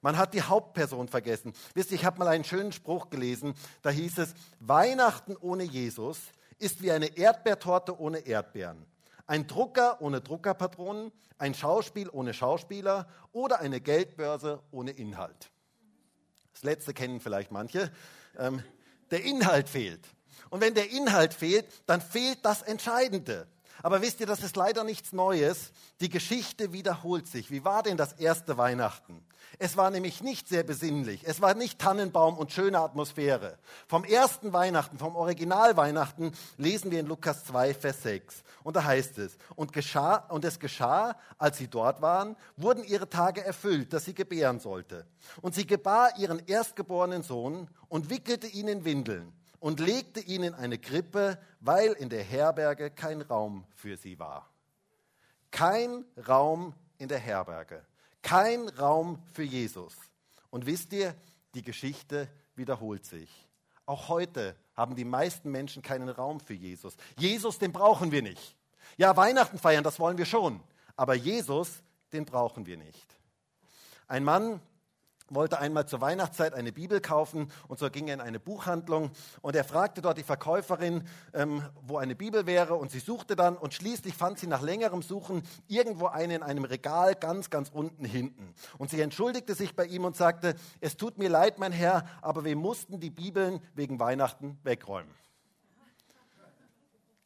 Man 0.00 0.16
hat 0.16 0.34
die 0.34 0.42
Hauptperson 0.42 1.08
vergessen. 1.08 1.52
Wisst 1.74 1.90
ihr, 1.90 1.96
ich 1.96 2.04
habe 2.04 2.18
mal 2.18 2.28
einen 2.28 2.44
schönen 2.44 2.72
Spruch 2.72 3.10
gelesen, 3.10 3.54
da 3.82 3.90
hieß 3.90 4.18
es, 4.18 4.34
Weihnachten 4.60 5.36
ohne 5.36 5.64
Jesus 5.64 6.18
ist 6.58 6.82
wie 6.82 6.92
eine 6.92 7.16
Erdbeertorte 7.16 7.98
ohne 8.00 8.18
Erdbeeren. 8.18 8.84
Ein 9.26 9.46
Drucker 9.46 10.00
ohne 10.00 10.20
Druckerpatronen, 10.20 11.12
ein 11.36 11.54
Schauspiel 11.54 12.08
ohne 12.10 12.32
Schauspieler 12.32 13.08
oder 13.32 13.60
eine 13.60 13.80
Geldbörse 13.80 14.62
ohne 14.70 14.92
Inhalt. 14.92 15.50
Das 16.52 16.62
letzte 16.62 16.94
kennen 16.94 17.20
vielleicht 17.20 17.52
manche. 17.52 17.92
Ähm, 18.38 18.62
der 19.10 19.24
Inhalt 19.24 19.68
fehlt. 19.68 20.00
Und 20.50 20.60
wenn 20.60 20.74
der 20.74 20.90
Inhalt 20.90 21.34
fehlt, 21.34 21.66
dann 21.86 22.00
fehlt 22.00 22.44
das 22.44 22.62
Entscheidende. 22.62 23.46
Aber 23.82 24.02
wisst 24.02 24.20
ihr, 24.20 24.26
das 24.26 24.42
ist 24.42 24.56
leider 24.56 24.84
nichts 24.84 25.12
Neues. 25.12 25.72
Die 26.00 26.08
Geschichte 26.08 26.72
wiederholt 26.72 27.28
sich. 27.28 27.50
Wie 27.50 27.64
war 27.64 27.82
denn 27.82 27.96
das 27.96 28.14
erste 28.14 28.56
Weihnachten? 28.56 29.24
Es 29.58 29.76
war 29.76 29.90
nämlich 29.90 30.22
nicht 30.22 30.48
sehr 30.48 30.62
besinnlich. 30.62 31.22
Es 31.24 31.40
war 31.40 31.54
nicht 31.54 31.78
Tannenbaum 31.78 32.36
und 32.36 32.52
schöne 32.52 32.78
Atmosphäre. 32.78 33.58
Vom 33.86 34.04
ersten 34.04 34.52
Weihnachten, 34.52 34.98
vom 34.98 35.16
Original 35.16 35.76
Weihnachten, 35.76 36.32
lesen 36.56 36.90
wir 36.90 37.00
in 37.00 37.06
Lukas 37.06 37.44
2, 37.44 37.74
Vers 37.74 38.02
6. 38.02 38.42
Und 38.62 38.76
da 38.76 38.84
heißt 38.84 39.18
es, 39.18 39.36
und, 39.56 39.72
geschah, 39.72 40.16
und 40.28 40.44
es 40.44 40.58
geschah, 40.58 41.16
als 41.38 41.58
sie 41.58 41.68
dort 41.68 42.02
waren, 42.02 42.36
wurden 42.56 42.84
ihre 42.84 43.08
Tage 43.08 43.44
erfüllt, 43.44 43.92
dass 43.92 44.04
sie 44.04 44.14
gebären 44.14 44.60
sollte. 44.60 45.06
Und 45.40 45.54
sie 45.54 45.66
gebar 45.66 46.18
ihren 46.18 46.40
erstgeborenen 46.46 47.22
Sohn 47.22 47.68
und 47.88 48.10
wickelte 48.10 48.46
ihn 48.46 48.68
in 48.68 48.84
Windeln 48.84 49.32
und 49.60 49.80
legte 49.80 50.20
ihn 50.20 50.42
in 50.42 50.54
eine 50.54 50.78
Krippe, 50.78 51.38
weil 51.60 51.92
in 51.92 52.08
der 52.08 52.22
Herberge 52.22 52.90
kein 52.90 53.22
Raum 53.22 53.64
für 53.74 53.96
sie 53.96 54.18
war. 54.18 54.48
Kein 55.50 56.04
Raum 56.26 56.74
in 56.98 57.08
der 57.08 57.18
Herberge. 57.18 57.84
Kein 58.22 58.68
Raum 58.68 59.22
für 59.32 59.42
Jesus. 59.42 59.94
Und 60.50 60.66
wisst 60.66 60.92
ihr, 60.92 61.14
die 61.54 61.62
Geschichte 61.62 62.28
wiederholt 62.54 63.04
sich. 63.04 63.30
Auch 63.86 64.08
heute 64.08 64.54
haben 64.74 64.96
die 64.96 65.04
meisten 65.04 65.50
Menschen 65.50 65.82
keinen 65.82 66.08
Raum 66.08 66.40
für 66.40 66.54
Jesus. 66.54 66.96
Jesus, 67.16 67.58
den 67.58 67.72
brauchen 67.72 68.12
wir 68.12 68.22
nicht. 68.22 68.56
Ja, 68.96 69.16
Weihnachten 69.16 69.58
feiern, 69.58 69.84
das 69.84 69.98
wollen 69.98 70.18
wir 70.18 70.26
schon. 70.26 70.60
Aber 70.96 71.14
Jesus, 71.14 71.82
den 72.12 72.24
brauchen 72.24 72.66
wir 72.66 72.76
nicht. 72.76 73.06
Ein 74.06 74.24
Mann 74.24 74.60
wollte 75.30 75.58
einmal 75.58 75.86
zur 75.86 76.00
Weihnachtszeit 76.00 76.54
eine 76.54 76.72
Bibel 76.72 77.00
kaufen 77.00 77.50
und 77.68 77.78
so 77.78 77.90
ging 77.90 78.08
er 78.08 78.14
in 78.14 78.20
eine 78.20 78.40
Buchhandlung 78.40 79.10
und 79.42 79.56
er 79.56 79.64
fragte 79.64 80.02
dort 80.02 80.18
die 80.18 80.22
Verkäuferin, 80.22 81.04
ähm, 81.34 81.62
wo 81.82 81.98
eine 81.98 82.14
Bibel 82.14 82.46
wäre 82.46 82.74
und 82.74 82.90
sie 82.90 83.00
suchte 83.00 83.36
dann 83.36 83.56
und 83.56 83.74
schließlich 83.74 84.14
fand 84.14 84.38
sie 84.38 84.46
nach 84.46 84.62
längerem 84.62 85.02
Suchen 85.02 85.42
irgendwo 85.66 86.06
eine 86.06 86.36
in 86.36 86.42
einem 86.42 86.64
Regal 86.64 87.14
ganz, 87.14 87.50
ganz 87.50 87.70
unten 87.70 88.04
hinten. 88.04 88.54
Und 88.78 88.90
sie 88.90 89.00
entschuldigte 89.00 89.54
sich 89.54 89.74
bei 89.76 89.84
ihm 89.84 90.04
und 90.04 90.16
sagte, 90.16 90.54
es 90.80 90.96
tut 90.96 91.18
mir 91.18 91.28
leid, 91.28 91.58
mein 91.58 91.72
Herr, 91.72 92.04
aber 92.22 92.44
wir 92.44 92.56
mussten 92.56 93.00
die 93.00 93.10
Bibeln 93.10 93.60
wegen 93.74 94.00
Weihnachten 94.00 94.58
wegräumen 94.62 95.10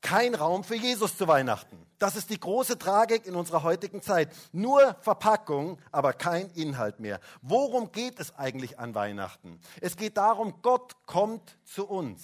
kein 0.02 0.34
Raum 0.34 0.64
für 0.64 0.74
Jesus 0.74 1.16
zu 1.16 1.26
Weihnachten. 1.28 1.86
Das 1.98 2.16
ist 2.16 2.30
die 2.30 2.40
große 2.40 2.78
Tragik 2.78 3.26
in 3.26 3.36
unserer 3.36 3.62
heutigen 3.62 4.02
Zeit. 4.02 4.30
Nur 4.50 4.96
Verpackung, 5.00 5.78
aber 5.92 6.12
kein 6.12 6.50
Inhalt 6.50 7.00
mehr. 7.00 7.20
Worum 7.40 7.92
geht 7.92 8.18
es 8.18 8.36
eigentlich 8.36 8.78
an 8.78 8.94
Weihnachten? 8.94 9.60
Es 9.80 9.96
geht 9.96 10.16
darum, 10.16 10.60
Gott 10.62 10.96
kommt 11.06 11.56
zu 11.64 11.86
uns. 11.86 12.22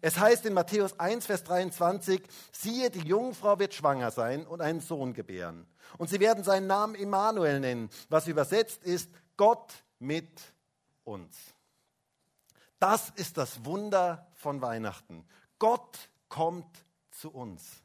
Es 0.00 0.18
heißt 0.18 0.46
in 0.46 0.54
Matthäus 0.54 0.98
1, 0.98 1.26
Vers 1.26 1.44
23, 1.44 2.22
siehe, 2.50 2.90
die 2.90 3.06
Jungfrau 3.06 3.58
wird 3.58 3.74
schwanger 3.74 4.10
sein 4.10 4.46
und 4.46 4.60
einen 4.60 4.80
Sohn 4.80 5.12
gebären. 5.12 5.66
Und 5.98 6.10
sie 6.10 6.18
werden 6.18 6.42
seinen 6.42 6.66
Namen 6.66 6.94
Immanuel 6.94 7.60
nennen, 7.60 7.90
was 8.08 8.26
übersetzt 8.26 8.82
ist, 8.82 9.10
Gott 9.36 9.72
mit 9.98 10.40
uns. 11.04 11.36
Das 12.78 13.10
ist 13.14 13.36
das 13.36 13.64
Wunder 13.64 14.26
von 14.34 14.60
Weihnachten. 14.60 15.24
Gott 15.58 16.10
kommt 16.28 16.83
zu 17.14 17.30
uns. 17.30 17.82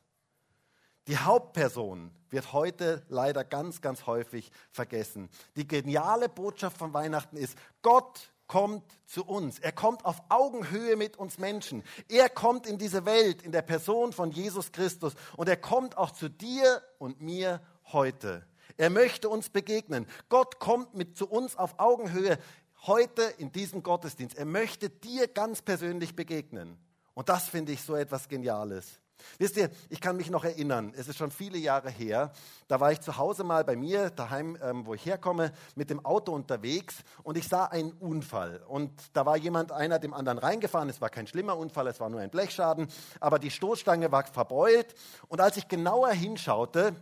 Die 1.07 1.17
Hauptperson 1.17 2.12
wird 2.29 2.53
heute 2.53 3.03
leider 3.09 3.43
ganz, 3.43 3.81
ganz 3.81 4.05
häufig 4.05 4.51
vergessen. 4.71 5.29
Die 5.55 5.67
geniale 5.67 6.29
Botschaft 6.29 6.77
von 6.77 6.93
Weihnachten 6.93 7.36
ist, 7.36 7.57
Gott 7.81 8.31
kommt 8.45 8.83
zu 9.05 9.25
uns. 9.25 9.59
Er 9.59 9.71
kommt 9.71 10.05
auf 10.05 10.21
Augenhöhe 10.29 10.95
mit 10.95 11.17
uns 11.17 11.38
Menschen. 11.38 11.83
Er 12.09 12.29
kommt 12.29 12.67
in 12.67 12.77
diese 12.77 13.05
Welt 13.05 13.41
in 13.41 13.51
der 13.51 13.62
Person 13.62 14.12
von 14.12 14.31
Jesus 14.31 14.71
Christus 14.71 15.13
und 15.38 15.48
er 15.48 15.57
kommt 15.57 15.98
auch 15.98 16.12
zu 16.12 16.29
dir 16.29 16.81
und 16.98 17.21
mir 17.21 17.62
heute. 17.86 18.45
Er 18.77 18.89
möchte 18.89 19.29
uns 19.29 19.50
begegnen. 19.50 20.05
Gott 20.29 20.59
kommt 20.59 20.95
mit 20.95 21.17
zu 21.17 21.27
uns 21.27 21.55
auf 21.55 21.79
Augenhöhe 21.79 22.38
heute 22.86 23.24
in 23.38 23.51
diesem 23.51 23.83
Gottesdienst. 23.83 24.38
Er 24.38 24.45
möchte 24.45 24.89
dir 24.89 25.27
ganz 25.27 25.62
persönlich 25.62 26.15
begegnen. 26.15 26.77
Und 27.13 27.29
das 27.29 27.48
finde 27.48 27.71
ich 27.71 27.81
so 27.81 27.95
etwas 27.95 28.27
Geniales. 28.27 29.00
Wisst 29.38 29.57
ihr, 29.57 29.69
ich 29.89 30.01
kann 30.01 30.17
mich 30.17 30.29
noch 30.29 30.43
erinnern, 30.43 30.93
es 30.95 31.07
ist 31.07 31.17
schon 31.17 31.31
viele 31.31 31.57
Jahre 31.57 31.89
her, 31.89 32.31
da 32.67 32.79
war 32.79 32.91
ich 32.91 33.01
zu 33.01 33.17
Hause 33.17 33.43
mal 33.43 33.63
bei 33.63 33.75
mir, 33.75 34.09
daheim, 34.09 34.57
ähm, 34.61 34.85
wo 34.85 34.93
ich 34.93 35.05
herkomme, 35.05 35.51
mit 35.75 35.89
dem 35.89 36.05
Auto 36.05 36.33
unterwegs 36.33 36.95
und 37.23 37.38
ich 37.38 37.47
sah 37.47 37.65
einen 37.65 37.91
Unfall. 37.93 38.61
Und 38.67 38.91
da 39.13 39.25
war 39.25 39.38
jemand, 39.38 39.71
einer 39.71 39.99
dem 39.99 40.13
anderen 40.13 40.38
reingefahren, 40.38 40.89
es 40.89 41.01
war 41.01 41.09
kein 41.09 41.27
schlimmer 41.27 41.57
Unfall, 41.57 41.88
es 41.88 41.99
war 41.99 42.09
nur 42.09 42.19
ein 42.19 42.29
Blechschaden, 42.29 42.88
aber 43.19 43.39
die 43.39 43.51
Stoßstange 43.51 44.11
war 44.11 44.25
verbeult. 44.25 44.93
Und 45.27 45.41
als 45.41 45.57
ich 45.57 45.67
genauer 45.67 46.11
hinschaute, 46.11 46.95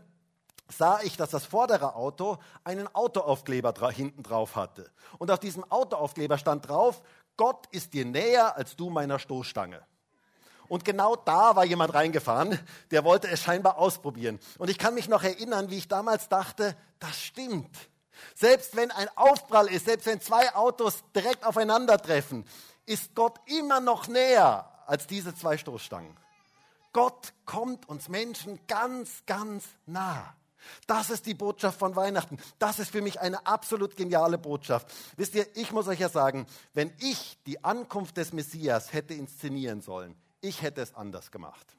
sah 0.69 0.99
ich, 1.01 1.17
dass 1.17 1.29
das 1.29 1.45
vordere 1.45 1.95
Auto 1.95 2.37
einen 2.63 2.93
Autoaufkleber 2.93 3.73
dra 3.73 3.89
hinten 3.89 4.23
drauf 4.23 4.55
hatte. 4.55 4.89
Und 5.17 5.31
auf 5.31 5.39
diesem 5.39 5.63
Autoaufkleber 5.71 6.37
stand 6.37 6.67
drauf, 6.67 7.01
Gott 7.37 7.67
ist 7.71 7.93
dir 7.93 8.05
näher 8.05 8.57
als 8.57 8.75
du 8.75 8.89
meiner 8.89 9.19
Stoßstange. 9.19 9.85
Und 10.69 10.85
genau 10.85 11.15
da 11.15 11.55
war 11.55 11.65
jemand 11.65 11.93
reingefahren, 11.93 12.59
der 12.91 13.03
wollte 13.03 13.27
es 13.29 13.41
scheinbar 13.41 13.77
ausprobieren. 13.77 14.39
Und 14.57 14.69
ich 14.69 14.77
kann 14.77 14.93
mich 14.93 15.07
noch 15.07 15.23
erinnern, 15.23 15.69
wie 15.69 15.77
ich 15.77 15.87
damals 15.87 16.29
dachte, 16.29 16.75
das 16.99 17.19
stimmt. 17.19 17.75
Selbst 18.35 18.75
wenn 18.75 18.91
ein 18.91 19.09
Aufprall 19.15 19.67
ist, 19.67 19.85
selbst 19.85 20.07
wenn 20.07 20.21
zwei 20.21 20.53
Autos 20.55 21.03
direkt 21.15 21.43
aufeinandertreffen, 21.45 22.45
ist 22.85 23.15
Gott 23.15 23.39
immer 23.45 23.79
noch 23.79 24.07
näher 24.07 24.69
als 24.85 25.07
diese 25.07 25.35
zwei 25.35 25.57
Stoßstangen. 25.57 26.15
Gott 26.93 27.33
kommt 27.45 27.87
uns 27.89 28.09
Menschen 28.09 28.59
ganz, 28.67 29.23
ganz 29.25 29.65
nah. 29.85 30.33
Das 30.87 31.09
ist 31.09 31.25
die 31.25 31.33
Botschaft 31.33 31.79
von 31.79 31.95
Weihnachten. 31.95 32.37
Das 32.59 32.79
ist 32.79 32.91
für 32.91 33.01
mich 33.01 33.19
eine 33.19 33.45
absolut 33.45 33.95
geniale 33.95 34.37
Botschaft. 34.37 34.87
Wisst 35.15 35.35
ihr, 35.35 35.45
ich 35.55 35.71
muss 35.71 35.87
euch 35.87 35.99
ja 35.99 36.09
sagen, 36.09 36.47
wenn 36.73 36.91
ich 36.99 37.37
die 37.45 37.63
Ankunft 37.63 38.17
des 38.17 38.33
Messias 38.33 38.93
hätte 38.93 39.13
inszenieren 39.13 39.81
sollen, 39.81 40.15
ich 40.41 40.61
hätte 40.61 40.81
es 40.81 40.93
anders 40.93 41.31
gemacht. 41.31 41.75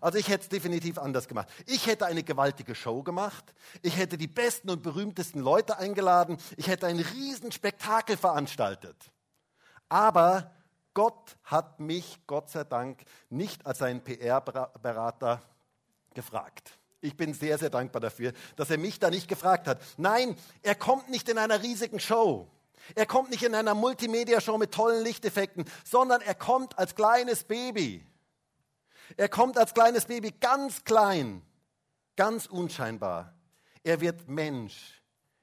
Also 0.00 0.18
ich 0.18 0.28
hätte 0.28 0.42
es 0.42 0.48
definitiv 0.48 0.98
anders 0.98 1.28
gemacht. 1.28 1.48
Ich 1.66 1.86
hätte 1.86 2.06
eine 2.06 2.22
gewaltige 2.22 2.74
Show 2.74 3.02
gemacht. 3.02 3.54
Ich 3.82 3.96
hätte 3.96 4.18
die 4.18 4.26
besten 4.26 4.70
und 4.70 4.82
berühmtesten 4.82 5.40
Leute 5.40 5.78
eingeladen. 5.78 6.38
Ich 6.56 6.68
hätte 6.68 6.86
ein 6.86 7.00
Riesenspektakel 7.00 8.16
veranstaltet. 8.16 8.96
Aber 9.88 10.52
Gott 10.94 11.36
hat 11.44 11.80
mich, 11.80 12.20
Gott 12.26 12.50
sei 12.50 12.64
Dank, 12.64 13.04
nicht 13.30 13.66
als 13.66 13.78
seinen 13.78 14.02
PR-Berater 14.02 15.42
gefragt. 16.14 16.78
Ich 17.00 17.16
bin 17.16 17.32
sehr, 17.32 17.58
sehr 17.58 17.70
dankbar 17.70 18.00
dafür, 18.00 18.32
dass 18.56 18.70
er 18.70 18.78
mich 18.78 18.98
da 18.98 19.08
nicht 19.08 19.28
gefragt 19.28 19.68
hat. 19.68 19.80
Nein, 19.96 20.36
er 20.62 20.74
kommt 20.74 21.08
nicht 21.08 21.28
in 21.28 21.38
einer 21.38 21.62
riesigen 21.62 22.00
Show. 22.00 22.50
Er 22.94 23.06
kommt 23.06 23.30
nicht 23.30 23.42
in 23.42 23.54
einer 23.54 23.74
Multimedia-Show 23.74 24.58
mit 24.58 24.72
tollen 24.72 25.04
Lichteffekten, 25.04 25.64
sondern 25.84 26.20
er 26.20 26.34
kommt 26.34 26.78
als 26.78 26.94
kleines 26.94 27.44
Baby. 27.44 28.04
Er 29.16 29.28
kommt 29.28 29.56
als 29.58 29.74
kleines 29.74 30.06
Baby 30.06 30.32
ganz 30.32 30.84
klein, 30.84 31.42
ganz 32.16 32.46
unscheinbar. 32.46 33.34
Er 33.82 34.00
wird 34.00 34.28
Mensch. 34.28 35.02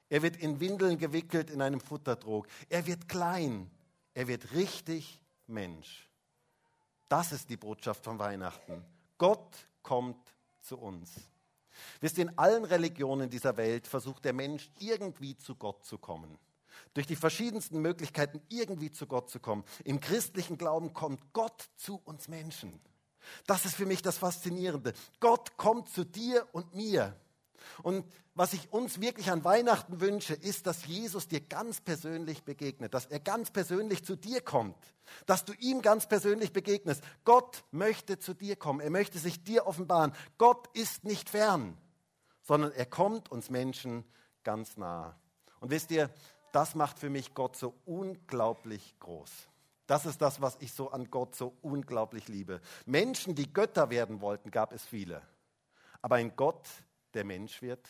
Er 0.09 0.21
wird 0.21 0.37
in 0.37 0.59
Windeln 0.59 0.97
gewickelt 0.97 1.49
in 1.49 1.61
einem 1.61 1.79
Futterdrog. 1.79 2.47
Er 2.69 2.85
wird 2.85 3.09
klein. 3.09 3.71
Er 4.13 4.27
wird 4.27 4.53
richtig 4.53 5.21
Mensch. 5.47 6.09
Das 7.09 7.31
ist 7.31 7.49
die 7.49 7.57
Botschaft 7.57 8.03
von 8.03 8.19
Weihnachten. 8.19 8.83
Gott 9.17 9.67
kommt 9.81 10.35
zu 10.61 10.77
uns. 10.77 11.11
Wisst 11.99 12.17
ihr, 12.17 12.25
in 12.25 12.37
allen 12.37 12.63
Religionen 12.63 13.29
dieser 13.29 13.57
Welt 13.57 13.87
versucht 13.87 14.25
der 14.25 14.33
Mensch 14.33 14.69
irgendwie 14.79 15.35
zu 15.37 15.55
Gott 15.55 15.83
zu 15.83 15.97
kommen 15.97 16.37
durch 16.95 17.05
die 17.05 17.15
verschiedensten 17.15 17.79
Möglichkeiten 17.79 18.41
irgendwie 18.49 18.91
zu 18.91 19.05
Gott 19.05 19.29
zu 19.29 19.39
kommen. 19.39 19.63
Im 19.83 19.99
christlichen 19.99 20.57
Glauben 20.57 20.93
kommt 20.93 21.21
Gott 21.33 21.69
zu 21.75 22.01
uns 22.05 22.27
Menschen. 22.27 22.81
Das 23.45 23.65
ist 23.65 23.75
für 23.75 23.85
mich 23.85 24.01
das 24.01 24.17
Faszinierende. 24.17 24.93
Gott 25.19 25.57
kommt 25.57 25.89
zu 25.89 26.03
dir 26.03 26.47
und 26.51 26.73
mir. 26.73 27.15
Und 27.83 28.05
was 28.33 28.53
ich 28.53 28.71
uns 28.71 29.01
wirklich 29.01 29.31
an 29.31 29.43
Weihnachten 29.43 29.99
wünsche, 29.99 30.35
ist, 30.35 30.67
dass 30.67 30.85
Jesus 30.85 31.27
dir 31.27 31.41
ganz 31.41 31.81
persönlich 31.81 32.43
begegnet, 32.43 32.93
dass 32.93 33.07
er 33.07 33.19
ganz 33.19 33.51
persönlich 33.51 34.05
zu 34.05 34.15
dir 34.15 34.41
kommt, 34.41 34.77
dass 35.25 35.45
du 35.45 35.53
ihm 35.53 35.81
ganz 35.81 36.07
persönlich 36.07 36.53
begegnest. 36.53 37.03
Gott 37.23 37.63
möchte 37.71 38.19
zu 38.19 38.33
dir 38.33 38.55
kommen, 38.55 38.79
er 38.79 38.91
möchte 38.91 39.19
sich 39.19 39.43
dir 39.43 39.67
offenbaren. 39.67 40.13
Gott 40.37 40.69
ist 40.73 41.03
nicht 41.03 41.29
fern, 41.29 41.77
sondern 42.43 42.71
er 42.71 42.85
kommt 42.85 43.31
uns 43.31 43.49
Menschen 43.49 44.05
ganz 44.43 44.77
nah. 44.77 45.17
Und 45.59 45.71
wisst 45.71 45.89
ihr, 45.91 46.11
das 46.55 46.73
macht 46.73 46.99
für 46.99 47.09
mich 47.09 47.33
Gott 47.33 47.57
so 47.57 47.73
unglaublich 47.85 48.95
groß. 48.99 49.29
Das 49.87 50.05
ist 50.05 50.21
das, 50.21 50.41
was 50.41 50.55
ich 50.61 50.71
so 50.71 50.89
an 50.89 51.11
Gott 51.11 51.35
so 51.35 51.53
unglaublich 51.61 52.29
liebe. 52.29 52.61
Menschen, 52.85 53.35
die 53.35 53.51
Götter 53.51 53.89
werden 53.89 54.21
wollten, 54.21 54.51
gab 54.51 54.71
es 54.71 54.85
viele. 54.85 55.21
Aber 56.01 56.15
ein 56.15 56.33
Gott, 56.37 56.65
der 57.13 57.25
Mensch 57.25 57.61
wird, 57.61 57.85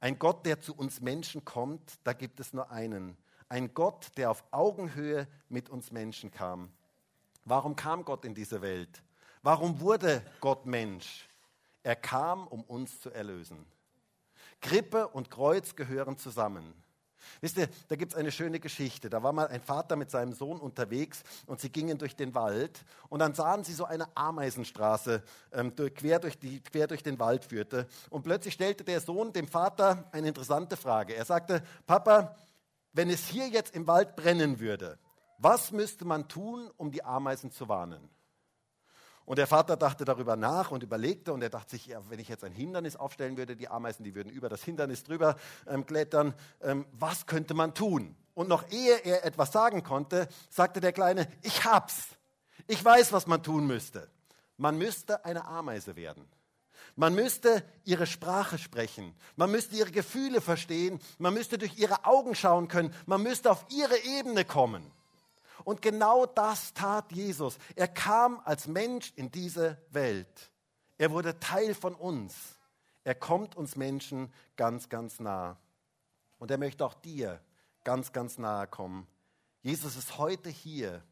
ein 0.00 0.18
Gott, 0.18 0.46
der 0.46 0.60
zu 0.60 0.74
uns 0.74 1.02
Menschen 1.02 1.44
kommt, 1.44 1.98
da 2.04 2.14
gibt 2.14 2.40
es 2.40 2.54
nur 2.54 2.70
einen. 2.70 3.18
Ein 3.50 3.74
Gott, 3.74 4.12
der 4.16 4.30
auf 4.30 4.42
Augenhöhe 4.50 5.28
mit 5.50 5.68
uns 5.68 5.92
Menschen 5.92 6.30
kam. 6.30 6.72
Warum 7.44 7.76
kam 7.76 8.06
Gott 8.06 8.24
in 8.24 8.34
diese 8.34 8.62
Welt? 8.62 9.02
Warum 9.42 9.80
wurde 9.80 10.24
Gott 10.40 10.64
Mensch? 10.64 11.28
Er 11.82 11.96
kam, 11.96 12.46
um 12.46 12.62
uns 12.62 13.00
zu 13.00 13.10
erlösen. 13.10 13.66
Krippe 14.62 15.08
und 15.08 15.30
Kreuz 15.30 15.76
gehören 15.76 16.16
zusammen. 16.16 16.72
Wisst 17.40 17.58
ihr, 17.58 17.68
da 17.88 17.96
gibt 17.96 18.12
es 18.12 18.18
eine 18.18 18.32
schöne 18.32 18.60
Geschichte. 18.60 19.10
Da 19.10 19.22
war 19.22 19.32
mal 19.32 19.48
ein 19.48 19.60
Vater 19.60 19.96
mit 19.96 20.10
seinem 20.10 20.32
Sohn 20.32 20.60
unterwegs 20.60 21.22
und 21.46 21.60
sie 21.60 21.70
gingen 21.70 21.98
durch 21.98 22.16
den 22.16 22.34
Wald 22.34 22.84
und 23.08 23.20
dann 23.20 23.34
sahen 23.34 23.64
sie 23.64 23.74
so 23.74 23.84
eine 23.84 24.06
Ameisenstraße, 24.16 25.22
ähm, 25.52 25.74
durch, 25.76 25.94
quer, 25.94 26.18
durch 26.18 26.38
die, 26.38 26.60
quer 26.62 26.86
durch 26.86 27.02
den 27.02 27.18
Wald 27.18 27.44
führte. 27.44 27.86
Und 28.10 28.22
plötzlich 28.22 28.54
stellte 28.54 28.84
der 28.84 29.00
Sohn 29.00 29.32
dem 29.32 29.48
Vater 29.48 30.08
eine 30.12 30.28
interessante 30.28 30.76
Frage. 30.76 31.14
Er 31.14 31.24
sagte, 31.24 31.62
Papa, 31.86 32.36
wenn 32.92 33.10
es 33.10 33.26
hier 33.26 33.48
jetzt 33.48 33.74
im 33.74 33.86
Wald 33.86 34.16
brennen 34.16 34.60
würde, 34.60 34.98
was 35.38 35.72
müsste 35.72 36.04
man 36.04 36.28
tun, 36.28 36.70
um 36.76 36.90
die 36.90 37.04
Ameisen 37.04 37.50
zu 37.50 37.68
warnen? 37.68 38.10
Und 39.30 39.36
der 39.36 39.46
Vater 39.46 39.76
dachte 39.76 40.04
darüber 40.04 40.34
nach 40.34 40.72
und 40.72 40.82
überlegte 40.82 41.32
und 41.32 41.40
er 41.40 41.50
dachte 41.50 41.70
sich, 41.70 41.86
ja, 41.86 42.00
wenn 42.08 42.18
ich 42.18 42.26
jetzt 42.26 42.42
ein 42.42 42.50
Hindernis 42.50 42.96
aufstellen 42.96 43.36
würde, 43.36 43.54
die 43.54 43.68
Ameisen, 43.68 44.02
die 44.02 44.16
würden 44.16 44.28
über 44.28 44.48
das 44.48 44.64
Hindernis 44.64 45.04
drüber 45.04 45.36
ähm, 45.68 45.86
klettern, 45.86 46.34
ähm, 46.60 46.84
was 46.90 47.26
könnte 47.26 47.54
man 47.54 47.72
tun? 47.72 48.16
Und 48.34 48.48
noch 48.48 48.68
ehe 48.72 48.96
er 49.04 49.24
etwas 49.24 49.52
sagen 49.52 49.84
konnte, 49.84 50.26
sagte 50.48 50.80
der 50.80 50.92
Kleine, 50.92 51.28
ich 51.42 51.64
hab's. 51.64 52.08
Ich 52.66 52.84
weiß, 52.84 53.12
was 53.12 53.28
man 53.28 53.40
tun 53.40 53.68
müsste. 53.68 54.10
Man 54.56 54.76
müsste 54.78 55.24
eine 55.24 55.44
Ameise 55.44 55.94
werden. 55.94 56.26
Man 56.96 57.14
müsste 57.14 57.62
ihre 57.84 58.08
Sprache 58.08 58.58
sprechen. 58.58 59.14
Man 59.36 59.52
müsste 59.52 59.76
ihre 59.76 59.92
Gefühle 59.92 60.40
verstehen. 60.40 60.98
Man 61.18 61.34
müsste 61.34 61.56
durch 61.56 61.78
ihre 61.78 62.04
Augen 62.04 62.34
schauen 62.34 62.66
können. 62.66 62.92
Man 63.06 63.22
müsste 63.22 63.52
auf 63.52 63.64
ihre 63.68 63.96
Ebene 63.96 64.44
kommen. 64.44 64.90
Und 65.64 65.82
genau 65.82 66.26
das 66.26 66.72
tat 66.74 67.12
Jesus. 67.12 67.58
Er 67.74 67.88
kam 67.88 68.40
als 68.44 68.66
Mensch 68.66 69.12
in 69.16 69.30
diese 69.30 69.78
Welt. 69.90 70.50
Er 70.98 71.10
wurde 71.10 71.38
Teil 71.40 71.74
von 71.74 71.94
uns. 71.94 72.34
Er 73.04 73.14
kommt 73.14 73.56
uns 73.56 73.76
Menschen 73.76 74.32
ganz, 74.56 74.88
ganz 74.88 75.20
nah. 75.20 75.56
Und 76.38 76.50
er 76.50 76.58
möchte 76.58 76.84
auch 76.84 76.94
dir 76.94 77.40
ganz, 77.84 78.12
ganz 78.12 78.38
nahe 78.38 78.66
kommen. 78.66 79.06
Jesus 79.62 79.96
ist 79.96 80.18
heute 80.18 80.48
hier 80.48 81.02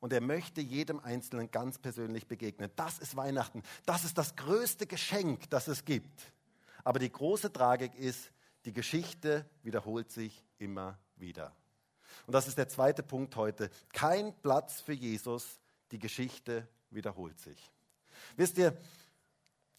und 0.00 0.12
er 0.12 0.20
möchte 0.20 0.60
jedem 0.60 1.00
Einzelnen 1.00 1.50
ganz 1.50 1.78
persönlich 1.78 2.26
begegnen. 2.26 2.70
Das 2.76 2.98
ist 2.98 3.16
Weihnachten. 3.16 3.62
Das 3.86 4.04
ist 4.04 4.18
das 4.18 4.36
größte 4.36 4.86
Geschenk, 4.86 5.50
das 5.50 5.68
es 5.68 5.84
gibt. 5.84 6.32
Aber 6.84 6.98
die 6.98 7.10
große 7.10 7.52
Tragik 7.52 7.94
ist, 7.96 8.30
die 8.64 8.72
Geschichte 8.72 9.48
wiederholt 9.62 10.10
sich 10.10 10.44
immer 10.58 10.98
wieder. 11.16 11.54
Und 12.26 12.32
das 12.34 12.48
ist 12.48 12.58
der 12.58 12.68
zweite 12.68 13.02
Punkt 13.02 13.36
heute. 13.36 13.70
Kein 13.92 14.34
Platz 14.42 14.80
für 14.80 14.92
Jesus, 14.92 15.58
die 15.90 15.98
Geschichte 15.98 16.66
wiederholt 16.90 17.38
sich. 17.40 17.70
Wisst 18.36 18.58
ihr, 18.58 18.76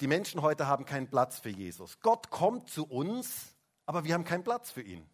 die 0.02 0.08
Menschen 0.08 0.42
heute 0.42 0.68
haben 0.68 0.86
keinen 0.86 1.10
Platz 1.10 1.40
für 1.40 1.50
Jesus. 1.50 2.00
Gott 2.02 2.30
kommt 2.30 2.70
zu 2.70 2.86
uns, 2.86 3.54
aber 3.86 4.04
wir 4.04 4.14
haben 4.14 4.24
keinen 4.24 4.44
Platz 4.44 4.72
für 4.72 4.82
ihn. 4.82 5.06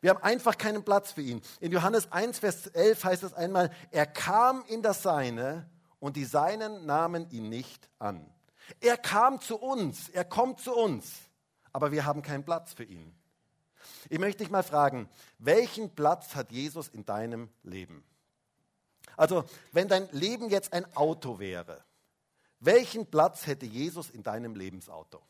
Wir 0.00 0.10
haben 0.10 0.22
einfach 0.22 0.58
keinen 0.58 0.84
Platz 0.84 1.12
für 1.12 1.20
ihn. 1.20 1.42
In 1.60 1.70
Johannes 1.70 2.10
1, 2.10 2.38
Vers 2.38 2.66
11 2.68 3.04
heißt 3.04 3.22
es 3.22 3.34
einmal, 3.34 3.70
er 3.90 4.06
kam 4.06 4.64
in 4.66 4.82
das 4.82 5.02
Seine 5.02 5.68
und 6.00 6.16
die 6.16 6.24
Seinen 6.24 6.86
nahmen 6.86 7.30
ihn 7.30 7.48
nicht 7.48 7.88
an. 7.98 8.26
Er 8.80 8.96
kam 8.96 9.40
zu 9.40 9.56
uns, 9.58 10.08
er 10.08 10.24
kommt 10.24 10.60
zu 10.60 10.74
uns, 10.74 11.12
aber 11.72 11.92
wir 11.92 12.04
haben 12.04 12.22
keinen 12.22 12.44
Platz 12.44 12.72
für 12.72 12.84
ihn. 12.84 13.14
Ich 14.08 14.18
möchte 14.18 14.42
dich 14.42 14.50
mal 14.50 14.62
fragen, 14.62 15.08
welchen 15.38 15.94
Platz 15.94 16.34
hat 16.34 16.52
Jesus 16.52 16.88
in 16.88 17.04
deinem 17.04 17.48
Leben? 17.62 18.04
Also, 19.16 19.44
wenn 19.72 19.88
dein 19.88 20.08
Leben 20.12 20.48
jetzt 20.48 20.72
ein 20.72 20.84
Auto 20.96 21.38
wäre, 21.38 21.84
welchen 22.60 23.06
Platz 23.06 23.46
hätte 23.46 23.66
Jesus 23.66 24.10
in 24.10 24.22
deinem 24.22 24.54
Lebensauto? 24.54 25.20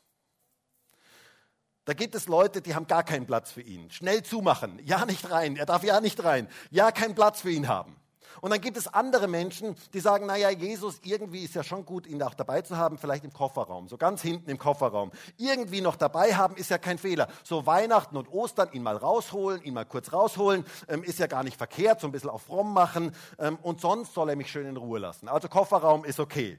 Da 1.85 1.95
gibt 1.95 2.15
es 2.15 2.29
Leute, 2.29 2.63
die 2.63 2.75
haben 2.75 2.87
gar 2.87 3.03
keinen 3.03 3.27
Platz 3.27 3.51
für 3.51 3.63
ihn. 3.63 3.91
Schnell 3.91 4.23
zumachen, 4.23 4.79
ja 4.85 5.05
nicht 5.05 5.31
rein, 5.31 5.57
er 5.57 5.67
darf 5.67 5.83
ja 5.83 6.01
nicht 6.01 6.23
rein, 6.23 6.49
ja 6.71 6.93
keinen 6.93 7.15
Platz 7.15 7.41
für 7.41 7.51
ihn 7.51 7.67
haben. 7.67 7.97
Und 8.41 8.51
dann 8.51 8.61
gibt 8.61 8.77
es 8.77 8.87
andere 8.87 9.29
Menschen, 9.29 9.77
die 9.93 10.01
sagen, 10.01 10.27
naja, 10.27 10.51
Jesus, 10.51 11.01
irgendwie 11.03 11.45
ist 11.45 11.55
ja 11.55 11.63
schon 11.63 11.85
gut, 11.85 12.07
ihn 12.07 12.23
auch 12.23 12.35
dabei 12.35 12.63
zu 12.63 12.77
haben, 12.77 12.99
vielleicht 12.99 13.25
im 13.25 13.33
Kofferraum, 13.33 13.89
so 13.89 13.97
ganz 13.97 14.23
hinten 14.23 14.51
im 14.51 14.59
Kofferraum. 14.59 15.11
Irgendwie 15.37 15.81
noch 15.81 15.97
dabei 15.97 16.35
haben, 16.35 16.57
ist 16.57 16.71
ja 16.71 16.79
kein 16.79 16.99
Fehler. 16.99 17.29
So 17.45 17.67
Weihnachten 17.67 18.17
und 18.17 18.33
Ostern, 18.33 18.71
ihn 18.73 18.83
mal 18.83 18.97
rausholen, 18.97 19.63
ihn 19.63 19.75
mal 19.75 19.87
kurz 19.87 20.13
rausholen, 20.13 20.65
ähm, 20.89 21.03
ist 21.03 21.19
ja 21.19 21.27
gar 21.27 21.45
nicht 21.45 21.57
verkehrt, 21.57 22.01
so 22.01 22.07
ein 22.09 22.13
bisschen 22.13 22.31
auf 22.31 22.43
fromm 22.43 22.73
machen. 22.73 23.15
Ähm, 23.39 23.59
und 23.63 23.81
sonst 23.81 24.15
soll 24.15 24.29
er 24.29 24.37
mich 24.37 24.51
schön 24.51 24.67
in 24.67 24.77
Ruhe 24.77 24.99
lassen. 24.99 25.29
Also 25.29 25.49
Kofferraum 25.49 26.05
ist 26.05 26.21
okay. 26.21 26.59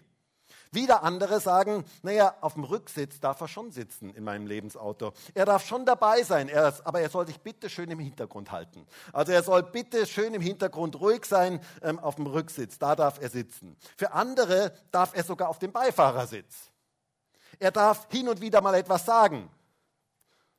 Wieder 0.74 1.04
andere 1.04 1.40
sagen, 1.40 1.86
naja, 2.02 2.36
auf 2.42 2.56
dem 2.56 2.64
Rücksitz 2.64 3.20
darf 3.20 3.40
er 3.42 3.48
schon 3.48 3.72
sitzen 3.72 4.14
in 4.14 4.24
meinem 4.24 4.48
Lebensauto. 4.48 5.14
Er 5.34 5.46
darf 5.46 5.66
schon 5.66 5.86
dabei 5.86 6.24
sein, 6.24 6.50
er, 6.50 6.74
aber 6.84 7.02
er 7.02 7.10
soll 7.10 7.28
sich 7.28 7.40
bitte 7.40 7.70
schön 7.70 7.92
im 7.92 8.00
Hintergrund 8.00 8.52
halten. 8.52 8.86
Also 9.12 9.32
er 9.32 9.44
soll 9.44 9.64
bitte 9.64 10.06
schön 10.06 10.34
im 10.34 10.42
Hintergrund 10.42 11.00
ruhig 11.00 11.26
sein 11.26 11.60
ähm, 11.82 12.00
auf 12.00 12.16
dem 12.16 12.28
Rücksitz, 12.28 12.80
da 12.80 12.96
darf 12.96 13.22
er 13.22 13.30
sitzen. 13.30 13.78
Für 13.98 14.14
andere 14.14 14.74
darf 14.92 15.16
er 15.16 15.24
sogar 15.24 15.50
auf 15.50 15.60
dem 15.60 15.72
Beifahrersitz. 15.72 16.72
Er 17.60 17.72
darf 17.72 18.08
hin 18.10 18.28
und 18.28 18.42
wieder 18.42 18.62
mal 18.62 18.76
etwas 18.76 19.06
sagen. 19.06 19.50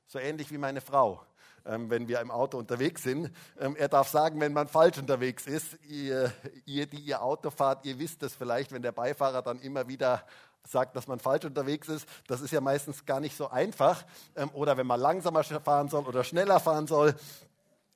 So 0.06 0.18
ähnlich 0.18 0.50
wie 0.50 0.58
meine 0.58 0.80
Frau 0.80 1.24
wenn 1.64 2.08
wir 2.08 2.20
im 2.20 2.30
Auto 2.30 2.58
unterwegs 2.58 3.02
sind. 3.02 3.30
Ähm, 3.58 3.76
er 3.76 3.88
darf 3.88 4.08
sagen, 4.08 4.40
wenn 4.40 4.52
man 4.52 4.68
falsch 4.68 4.98
unterwegs 4.98 5.46
ist. 5.46 5.78
Ihr, 5.88 6.32
ihr, 6.66 6.86
die 6.86 6.98
ihr 7.00 7.22
Auto 7.22 7.50
fahrt, 7.50 7.86
ihr 7.86 7.98
wisst 7.98 8.22
es 8.22 8.34
vielleicht, 8.34 8.72
wenn 8.72 8.82
der 8.82 8.92
Beifahrer 8.92 9.42
dann 9.42 9.60
immer 9.60 9.88
wieder 9.88 10.24
sagt, 10.66 10.96
dass 10.96 11.06
man 11.06 11.18
falsch 11.18 11.44
unterwegs 11.44 11.88
ist. 11.88 12.08
Das 12.26 12.40
ist 12.40 12.50
ja 12.50 12.60
meistens 12.60 13.04
gar 13.04 13.20
nicht 13.20 13.36
so 13.36 13.48
einfach. 13.50 14.04
Ähm, 14.36 14.50
oder 14.52 14.76
wenn 14.76 14.86
man 14.86 15.00
langsamer 15.00 15.44
fahren 15.44 15.88
soll 15.88 16.04
oder 16.04 16.24
schneller 16.24 16.60
fahren 16.60 16.86
soll. 16.86 17.14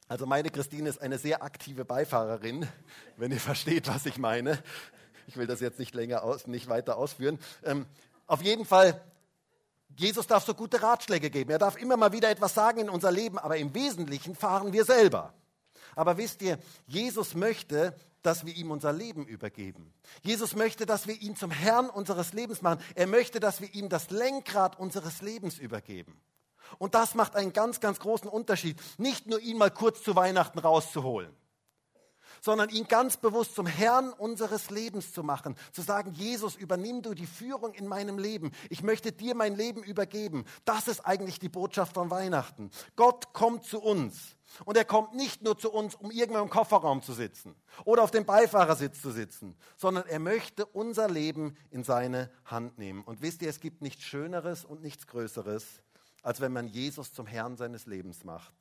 Also 0.08 0.24
meine 0.24 0.50
Christine 0.50 0.88
ist 0.88 1.00
eine 1.02 1.18
sehr 1.18 1.42
aktive 1.42 1.84
Beifahrerin, 1.84 2.66
wenn 3.16 3.30
ihr 3.30 3.40
versteht, 3.40 3.88
was 3.88 4.06
ich 4.06 4.18
meine. 4.18 4.62
Ich 5.26 5.36
will 5.36 5.46
das 5.46 5.60
jetzt 5.60 5.78
nicht 5.78 5.94
länger 5.94 6.24
aus, 6.24 6.46
nicht 6.46 6.68
weiter 6.68 6.96
ausführen. 6.96 7.38
Ähm, 7.64 7.86
auf 8.26 8.42
jeden 8.42 8.64
Fall 8.64 9.00
Jesus 9.98 10.28
darf 10.28 10.44
so 10.44 10.54
gute 10.54 10.80
Ratschläge 10.80 11.28
geben. 11.28 11.50
Er 11.50 11.58
darf 11.58 11.76
immer 11.76 11.96
mal 11.96 12.12
wieder 12.12 12.30
etwas 12.30 12.54
sagen 12.54 12.78
in 12.78 12.88
unser 12.88 13.10
Leben, 13.10 13.36
aber 13.36 13.56
im 13.56 13.74
Wesentlichen 13.74 14.36
fahren 14.36 14.72
wir 14.72 14.84
selber. 14.84 15.34
Aber 15.96 16.16
wisst 16.16 16.40
ihr, 16.40 16.58
Jesus 16.86 17.34
möchte, 17.34 17.96
dass 18.22 18.46
wir 18.46 18.54
ihm 18.54 18.70
unser 18.70 18.92
Leben 18.92 19.26
übergeben. 19.26 19.92
Jesus 20.22 20.54
möchte, 20.54 20.86
dass 20.86 21.08
wir 21.08 21.20
ihn 21.20 21.34
zum 21.34 21.50
Herrn 21.50 21.90
unseres 21.90 22.32
Lebens 22.32 22.62
machen. 22.62 22.80
Er 22.94 23.08
möchte, 23.08 23.40
dass 23.40 23.60
wir 23.60 23.74
ihm 23.74 23.88
das 23.88 24.10
Lenkrad 24.10 24.78
unseres 24.78 25.20
Lebens 25.20 25.58
übergeben. 25.58 26.20
Und 26.78 26.94
das 26.94 27.16
macht 27.16 27.34
einen 27.34 27.52
ganz, 27.52 27.80
ganz 27.80 27.98
großen 27.98 28.28
Unterschied. 28.28 28.80
Nicht 28.98 29.26
nur 29.26 29.40
ihn 29.40 29.58
mal 29.58 29.72
kurz 29.72 30.04
zu 30.04 30.14
Weihnachten 30.14 30.60
rauszuholen 30.60 31.34
sondern 32.40 32.68
ihn 32.70 32.86
ganz 32.88 33.16
bewusst 33.16 33.54
zum 33.54 33.66
Herrn 33.66 34.12
unseres 34.12 34.70
Lebens 34.70 35.12
zu 35.12 35.22
machen. 35.22 35.56
Zu 35.72 35.82
sagen, 35.82 36.12
Jesus, 36.12 36.56
übernimm 36.56 37.02
du 37.02 37.14
die 37.14 37.26
Führung 37.26 37.74
in 37.74 37.86
meinem 37.86 38.18
Leben. 38.18 38.52
Ich 38.70 38.82
möchte 38.82 39.12
dir 39.12 39.34
mein 39.34 39.56
Leben 39.56 39.82
übergeben. 39.82 40.44
Das 40.64 40.88
ist 40.88 41.00
eigentlich 41.00 41.38
die 41.38 41.48
Botschaft 41.48 41.94
von 41.94 42.10
Weihnachten. 42.10 42.70
Gott 42.96 43.32
kommt 43.32 43.64
zu 43.64 43.80
uns. 43.80 44.36
Und 44.64 44.76
er 44.76 44.84
kommt 44.84 45.14
nicht 45.14 45.42
nur 45.42 45.58
zu 45.58 45.70
uns, 45.70 45.94
um 45.94 46.10
irgendwann 46.10 46.44
im 46.44 46.50
Kofferraum 46.50 47.02
zu 47.02 47.12
sitzen 47.12 47.54
oder 47.84 48.02
auf 48.02 48.10
dem 48.10 48.24
Beifahrersitz 48.24 49.00
zu 49.02 49.10
sitzen, 49.10 49.54
sondern 49.76 50.06
er 50.06 50.18
möchte 50.18 50.64
unser 50.64 51.08
Leben 51.08 51.54
in 51.70 51.84
seine 51.84 52.30
Hand 52.46 52.78
nehmen. 52.78 53.02
Und 53.02 53.20
wisst 53.20 53.42
ihr, 53.42 53.50
es 53.50 53.60
gibt 53.60 53.82
nichts 53.82 54.04
Schöneres 54.04 54.64
und 54.64 54.82
nichts 54.82 55.06
Größeres, 55.06 55.82
als 56.22 56.40
wenn 56.40 56.52
man 56.52 56.66
Jesus 56.66 57.12
zum 57.12 57.26
Herrn 57.26 57.56
seines 57.56 57.86
Lebens 57.86 58.24
macht. 58.24 58.54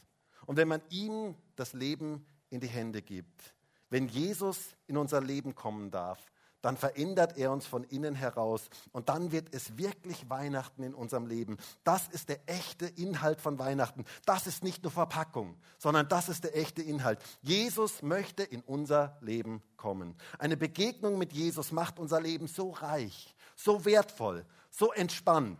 Und 0.45 0.57
wenn 0.57 0.67
man 0.67 0.81
ihm 0.89 1.35
das 1.55 1.73
Leben 1.73 2.25
in 2.49 2.59
die 2.59 2.67
Hände 2.67 3.01
gibt. 3.01 3.53
Wenn 3.89 4.07
Jesus 4.07 4.75
in 4.87 4.97
unser 4.97 5.21
Leben 5.21 5.55
kommen 5.55 5.91
darf, 5.91 6.19
dann 6.61 6.75
verändert 6.75 7.37
er 7.37 7.51
uns 7.51 7.65
von 7.65 7.83
innen 7.83 8.15
heraus 8.15 8.69
und 8.91 9.09
dann 9.09 9.31
wird 9.31 9.53
es 9.53 9.77
wirklich 9.77 10.29
Weihnachten 10.29 10.83
in 10.83 10.93
unserem 10.93 11.27
Leben. 11.27 11.57
Das 11.83 12.07
ist 12.07 12.29
der 12.29 12.39
echte 12.47 12.87
Inhalt 12.87 13.39
von 13.39 13.59
Weihnachten. 13.59 14.05
Das 14.25 14.47
ist 14.47 14.63
nicht 14.63 14.83
nur 14.83 14.91
Verpackung, 14.91 15.55
sondern 15.77 16.09
das 16.09 16.29
ist 16.29 16.43
der 16.43 16.57
echte 16.57 16.81
Inhalt. 16.81 17.19
Jesus 17.41 18.01
möchte 18.01 18.43
in 18.43 18.61
unser 18.61 19.17
Leben 19.21 19.61
kommen. 19.77 20.15
Eine 20.39 20.57
Begegnung 20.57 21.17
mit 21.17 21.31
Jesus 21.31 21.71
macht 21.71 21.99
unser 21.99 22.19
Leben 22.19 22.47
so 22.47 22.71
reich, 22.71 23.35
so 23.55 23.85
wertvoll, 23.85 24.45
so 24.71 24.91
entspannt. 24.91 25.59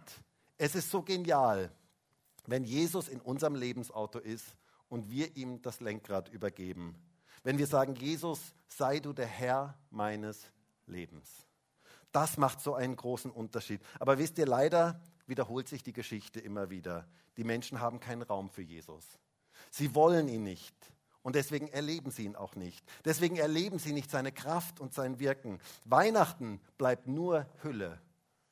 Es 0.57 0.73
ist 0.73 0.89
so 0.89 1.03
genial, 1.03 1.71
wenn 2.47 2.63
Jesus 2.63 3.07
in 3.07 3.21
unserem 3.21 3.55
Lebensauto 3.55 4.19
ist 4.19 4.57
und 4.89 5.11
wir 5.11 5.37
ihm 5.37 5.61
das 5.61 5.79
Lenkrad 5.79 6.29
übergeben. 6.29 6.95
Wenn 7.47 7.59
wir 7.59 7.67
sagen, 7.67 7.95
Jesus, 7.95 8.41
sei 8.67 8.99
du 8.99 9.13
der 9.13 9.25
Herr 9.25 9.73
meines 9.89 10.51
Lebens. 10.85 11.47
Das 12.11 12.35
macht 12.35 12.59
so 12.59 12.75
einen 12.75 12.97
großen 12.97 13.31
Unterschied. 13.31 13.79
Aber 14.01 14.17
wisst 14.17 14.37
ihr, 14.37 14.45
leider 14.45 14.99
wiederholt 15.27 15.69
sich 15.69 15.81
die 15.81 15.93
Geschichte 15.93 16.41
immer 16.41 16.69
wieder. 16.69 17.07
Die 17.37 17.45
Menschen 17.45 17.79
haben 17.79 18.01
keinen 18.01 18.23
Raum 18.23 18.49
für 18.49 18.63
Jesus. 18.63 19.05
Sie 19.71 19.95
wollen 19.95 20.27
ihn 20.27 20.43
nicht. 20.43 20.75
Und 21.21 21.37
deswegen 21.37 21.69
erleben 21.69 22.11
sie 22.11 22.25
ihn 22.25 22.35
auch 22.35 22.55
nicht. 22.55 22.83
Deswegen 23.05 23.37
erleben 23.37 23.79
sie 23.79 23.93
nicht 23.93 24.11
seine 24.11 24.33
Kraft 24.33 24.81
und 24.81 24.93
sein 24.93 25.17
Wirken. 25.17 25.61
Weihnachten 25.85 26.59
bleibt 26.77 27.07
nur 27.07 27.45
Hülle, 27.63 28.01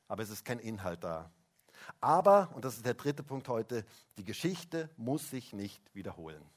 aber 0.07 0.23
es 0.23 0.29
ist 0.29 0.45
kein 0.45 0.59
Inhalt 0.59 1.03
da. 1.03 1.29
Aber, 1.99 2.49
und 2.55 2.63
das 2.63 2.77
ist 2.77 2.85
der 2.85 2.93
dritte 2.93 3.23
Punkt 3.23 3.49
heute, 3.49 3.83
die 4.17 4.23
Geschichte 4.23 4.89
muss 4.95 5.31
sich 5.31 5.51
nicht 5.51 5.93
wiederholen. 5.93 6.49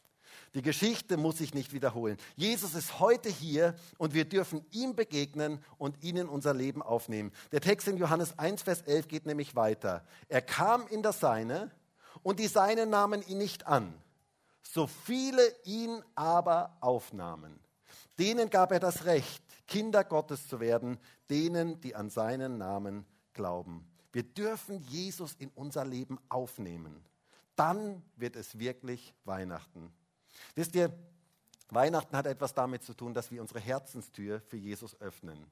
Die 0.55 0.63
Geschichte 0.63 1.17
muss 1.17 1.39
sich 1.39 1.55
nicht 1.55 1.73
wiederholen. 1.73 2.17
Jesus 2.37 2.75
ist 2.75 2.99
heute 3.01 3.29
hier 3.29 3.75
und 3.99 4.15
wir 4.15 4.25
dürfen 4.25 4.65
ihm 4.71 4.97
begegnen 4.97 5.63
und 5.77 6.03
ihn 6.03 6.17
in 6.17 6.29
unser 6.29 6.55
Leben 6.55 6.83
aufnehmen. 6.83 7.33
Der 7.53 7.61
Text 7.61 7.89
in 7.89 7.97
Johannes 7.97 8.39
1, 8.39 8.63
Vers 8.63 8.83
11 8.83 9.09
geht 9.09 9.27
nämlich 9.27 9.57
weiter. 9.57 10.05
Er 10.29 10.43
kam 10.43 10.87
in 10.89 11.03
das 11.03 11.21
Seine 11.21 11.71
und 12.23 12.39
die 12.39 12.47
Seinen 12.47 12.91
nahmen 12.91 13.23
ihn 13.27 13.39
nicht 13.39 13.67
an. 13.67 13.95
So 14.63 14.87
viele 14.87 15.43
ihn 15.65 16.03
aber 16.15 16.77
aufnahmen, 16.81 17.59
denen 18.19 18.51
gab 18.51 18.73
er 18.73 18.81
das 18.81 19.05
Recht, 19.05 19.43
Kinder 19.67 20.05
Gottes 20.05 20.49
zu 20.49 20.61
werden, 20.61 20.99
denen, 21.31 21.81
die 21.81 21.95
an 21.95 22.11
seinen 22.11 22.59
Namen 22.59 23.07
glauben. 23.33 23.87
Wir 24.13 24.23
dürfen 24.23 24.81
Jesus 24.81 25.35
in 25.35 25.51
unser 25.55 25.85
Leben 25.85 26.19
aufnehmen. 26.29 27.05
Dann 27.55 28.03
wird 28.17 28.37
es 28.37 28.59
wirklich 28.59 29.15
Weihnachten. 29.25 29.93
Wisst 30.55 30.75
ihr, 30.75 30.93
Weihnachten 31.71 32.17
hat 32.17 32.27
etwas 32.27 32.55
damit 32.55 32.83
zu 32.83 32.95
tun, 32.95 33.15
dass 33.15 33.31
wir 33.31 33.41
unsere 33.41 33.61
Herzenstür 33.61 34.41
für 34.41 34.57
Jesus 34.57 35.01
öffnen. 35.01 35.51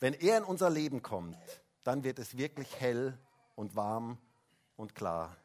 Wenn 0.00 0.14
er 0.14 0.38
in 0.38 0.44
unser 0.44 0.70
Leben 0.70 1.02
kommt, 1.02 1.38
dann 1.84 2.04
wird 2.04 2.18
es 2.18 2.36
wirklich 2.36 2.80
hell 2.80 3.16
und 3.54 3.76
warm 3.76 4.18
und 4.76 4.94
klar. 4.94 5.36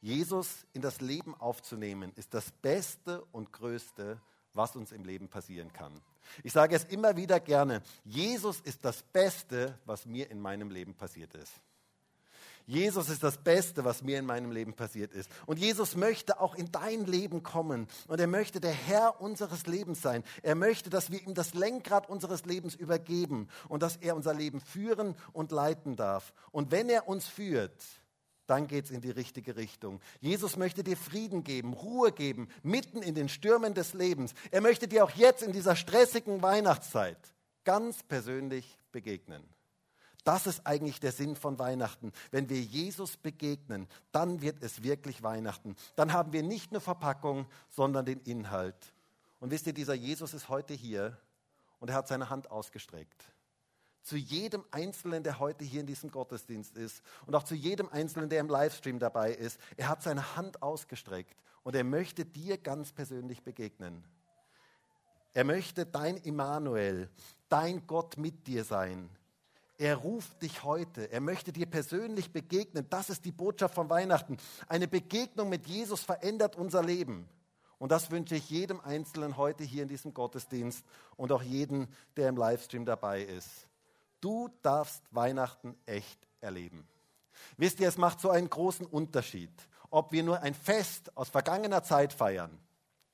Jesus 0.00 0.66
in 0.72 0.82
das 0.82 1.00
Leben 1.00 1.34
aufzunehmen, 1.34 2.12
ist 2.16 2.34
das 2.34 2.50
Beste 2.50 3.24
und 3.32 3.52
Größte, 3.52 4.20
was 4.52 4.76
uns 4.76 4.92
im 4.92 5.04
Leben 5.04 5.28
passieren 5.28 5.72
kann. 5.72 5.92
Ich 6.42 6.52
sage 6.52 6.76
es 6.76 6.84
immer 6.84 7.16
wieder 7.16 7.40
gerne, 7.40 7.82
Jesus 8.04 8.60
ist 8.60 8.84
das 8.84 9.02
Beste, 9.02 9.78
was 9.84 10.06
mir 10.06 10.30
in 10.30 10.40
meinem 10.40 10.70
Leben 10.70 10.94
passiert 10.94 11.34
ist. 11.34 11.52
Jesus 12.66 13.10
ist 13.10 13.22
das 13.22 13.36
Beste, 13.36 13.84
was 13.84 14.02
mir 14.02 14.18
in 14.18 14.24
meinem 14.24 14.50
Leben 14.50 14.72
passiert 14.72 15.12
ist. 15.12 15.30
Und 15.44 15.58
Jesus 15.58 15.96
möchte 15.96 16.40
auch 16.40 16.54
in 16.54 16.72
dein 16.72 17.04
Leben 17.04 17.42
kommen. 17.42 17.86
Und 18.08 18.20
er 18.20 18.26
möchte 18.26 18.58
der 18.58 18.72
Herr 18.72 19.20
unseres 19.20 19.66
Lebens 19.66 20.00
sein. 20.00 20.24
Er 20.42 20.54
möchte, 20.54 20.88
dass 20.88 21.10
wir 21.10 21.22
ihm 21.22 21.34
das 21.34 21.52
Lenkrad 21.52 22.08
unseres 22.08 22.46
Lebens 22.46 22.74
übergeben 22.74 23.48
und 23.68 23.82
dass 23.82 23.96
er 23.96 24.16
unser 24.16 24.32
Leben 24.32 24.60
führen 24.60 25.14
und 25.32 25.52
leiten 25.52 25.96
darf. 25.96 26.32
Und 26.52 26.70
wenn 26.70 26.88
er 26.88 27.06
uns 27.06 27.26
führt, 27.26 27.82
dann 28.46 28.66
geht 28.66 28.86
es 28.86 28.90
in 28.90 29.00
die 29.00 29.10
richtige 29.10 29.56
Richtung. 29.56 30.00
Jesus 30.20 30.56
möchte 30.56 30.82
dir 30.82 30.96
Frieden 30.96 31.44
geben, 31.44 31.74
Ruhe 31.74 32.12
geben, 32.12 32.48
mitten 32.62 33.02
in 33.02 33.14
den 33.14 33.28
Stürmen 33.28 33.74
des 33.74 33.94
Lebens. 33.94 34.34
Er 34.50 34.60
möchte 34.60 34.88
dir 34.88 35.04
auch 35.04 35.10
jetzt 35.10 35.42
in 35.42 35.52
dieser 35.52 35.76
stressigen 35.76 36.42
Weihnachtszeit 36.42 37.18
ganz 37.64 38.02
persönlich 38.02 38.78
begegnen. 38.92 39.53
Das 40.24 40.46
ist 40.46 40.66
eigentlich 40.66 41.00
der 41.00 41.12
Sinn 41.12 41.36
von 41.36 41.58
Weihnachten. 41.58 42.12
Wenn 42.30 42.48
wir 42.48 42.60
Jesus 42.60 43.16
begegnen, 43.16 43.86
dann 44.10 44.40
wird 44.40 44.62
es 44.62 44.82
wirklich 44.82 45.22
Weihnachten. 45.22 45.76
Dann 45.96 46.12
haben 46.12 46.32
wir 46.32 46.42
nicht 46.42 46.72
nur 46.72 46.80
Verpackung, 46.80 47.46
sondern 47.68 48.06
den 48.06 48.20
Inhalt. 48.20 48.92
Und 49.38 49.50
wisst 49.50 49.66
ihr, 49.66 49.74
dieser 49.74 49.94
Jesus 49.94 50.32
ist 50.32 50.48
heute 50.48 50.72
hier 50.74 51.18
und 51.78 51.90
er 51.90 51.96
hat 51.96 52.08
seine 52.08 52.30
Hand 52.30 52.50
ausgestreckt 52.50 53.24
zu 54.04 54.16
jedem 54.16 54.64
Einzelnen, 54.70 55.22
der 55.22 55.38
heute 55.40 55.64
hier 55.64 55.80
in 55.80 55.86
diesem 55.86 56.10
Gottesdienst 56.10 56.76
ist 56.76 57.02
und 57.26 57.34
auch 57.34 57.42
zu 57.42 57.54
jedem 57.54 57.88
Einzelnen, 57.88 58.28
der 58.28 58.40
im 58.40 58.48
Livestream 58.48 58.98
dabei 58.98 59.32
ist. 59.32 59.58
Er 59.78 59.88
hat 59.88 60.02
seine 60.02 60.36
Hand 60.36 60.62
ausgestreckt 60.62 61.34
und 61.62 61.74
er 61.74 61.84
möchte 61.84 62.26
dir 62.26 62.58
ganz 62.58 62.92
persönlich 62.92 63.42
begegnen. 63.42 64.04
Er 65.32 65.44
möchte 65.44 65.86
dein 65.86 66.18
Immanuel, 66.18 67.08
dein 67.48 67.86
Gott 67.86 68.18
mit 68.18 68.46
dir 68.46 68.62
sein. 68.62 69.08
Er 69.76 69.96
ruft 69.96 70.42
dich 70.42 70.62
heute. 70.62 71.10
Er 71.10 71.20
möchte 71.20 71.52
dir 71.52 71.66
persönlich 71.66 72.32
begegnen. 72.32 72.86
Das 72.90 73.10
ist 73.10 73.24
die 73.24 73.32
Botschaft 73.32 73.74
von 73.74 73.90
Weihnachten. 73.90 74.36
Eine 74.68 74.86
Begegnung 74.86 75.48
mit 75.48 75.66
Jesus 75.66 76.02
verändert 76.02 76.56
unser 76.56 76.82
Leben. 76.82 77.28
Und 77.78 77.90
das 77.90 78.10
wünsche 78.10 78.36
ich 78.36 78.48
jedem 78.50 78.80
Einzelnen 78.80 79.36
heute 79.36 79.64
hier 79.64 79.82
in 79.82 79.88
diesem 79.88 80.14
Gottesdienst 80.14 80.84
und 81.16 81.32
auch 81.32 81.42
jedem, 81.42 81.88
der 82.16 82.28
im 82.28 82.36
Livestream 82.36 82.84
dabei 82.84 83.22
ist. 83.22 83.68
Du 84.20 84.48
darfst 84.62 85.02
Weihnachten 85.10 85.76
echt 85.84 86.18
erleben. 86.40 86.86
Wisst 87.56 87.80
ihr, 87.80 87.88
es 87.88 87.98
macht 87.98 88.20
so 88.20 88.30
einen 88.30 88.48
großen 88.48 88.86
Unterschied, 88.86 89.50
ob 89.90 90.12
wir 90.12 90.22
nur 90.22 90.40
ein 90.40 90.54
Fest 90.54 91.16
aus 91.16 91.28
vergangener 91.28 91.82
Zeit 91.82 92.12
feiern 92.12 92.58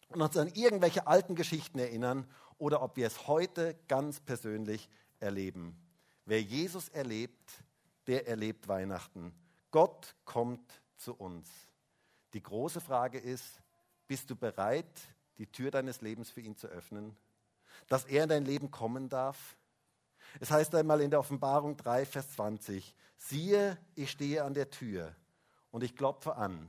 und 0.09 0.21
uns 0.21 0.37
an 0.37 0.49
irgendwelche 0.55 1.07
alten 1.07 1.35
Geschichten 1.35 1.79
erinnern 1.79 2.29
oder 2.59 2.83
ob 2.83 2.97
wir 2.97 3.07
es 3.07 3.27
heute 3.27 3.77
ganz 3.89 4.21
persönlich 4.21 4.89
erleben. 5.21 5.77
Wer 6.31 6.43
Jesus 6.43 6.89
erlebt, 6.91 7.51
der 8.07 8.29
erlebt 8.29 8.69
Weihnachten. 8.69 9.35
Gott 9.73 10.15
kommt 10.25 10.81
zu 10.97 11.13
uns. 11.13 11.51
Die 12.35 12.41
große 12.41 12.81
Frage 12.81 13.19
ist, 13.19 13.61
bist 14.07 14.31
du 14.31 14.37
bereit, 14.37 14.87
die 15.39 15.51
Tür 15.51 15.73
deines 15.73 16.03
Lebens 16.03 16.31
für 16.31 16.41
ihn 16.41 16.55
zu 16.55 16.69
öffnen? 16.69 17.17
Dass 17.89 18.05
er 18.05 18.23
in 18.23 18.29
dein 18.29 18.45
Leben 18.45 18.71
kommen 18.71 19.09
darf? 19.09 19.57
Es 20.39 20.53
heißt 20.53 20.73
einmal 20.77 21.01
in 21.01 21.11
der 21.11 21.19
Offenbarung 21.19 21.77
3, 21.77 22.07
Vers 22.07 22.31
20, 22.35 22.95
siehe, 23.17 23.77
ich 23.97 24.13
stehe 24.13 24.45
an 24.45 24.55
der 24.55 24.71
Tür 24.71 25.13
und 25.73 25.83
ich 25.83 25.97
klopfe 25.97 26.37
an. 26.37 26.69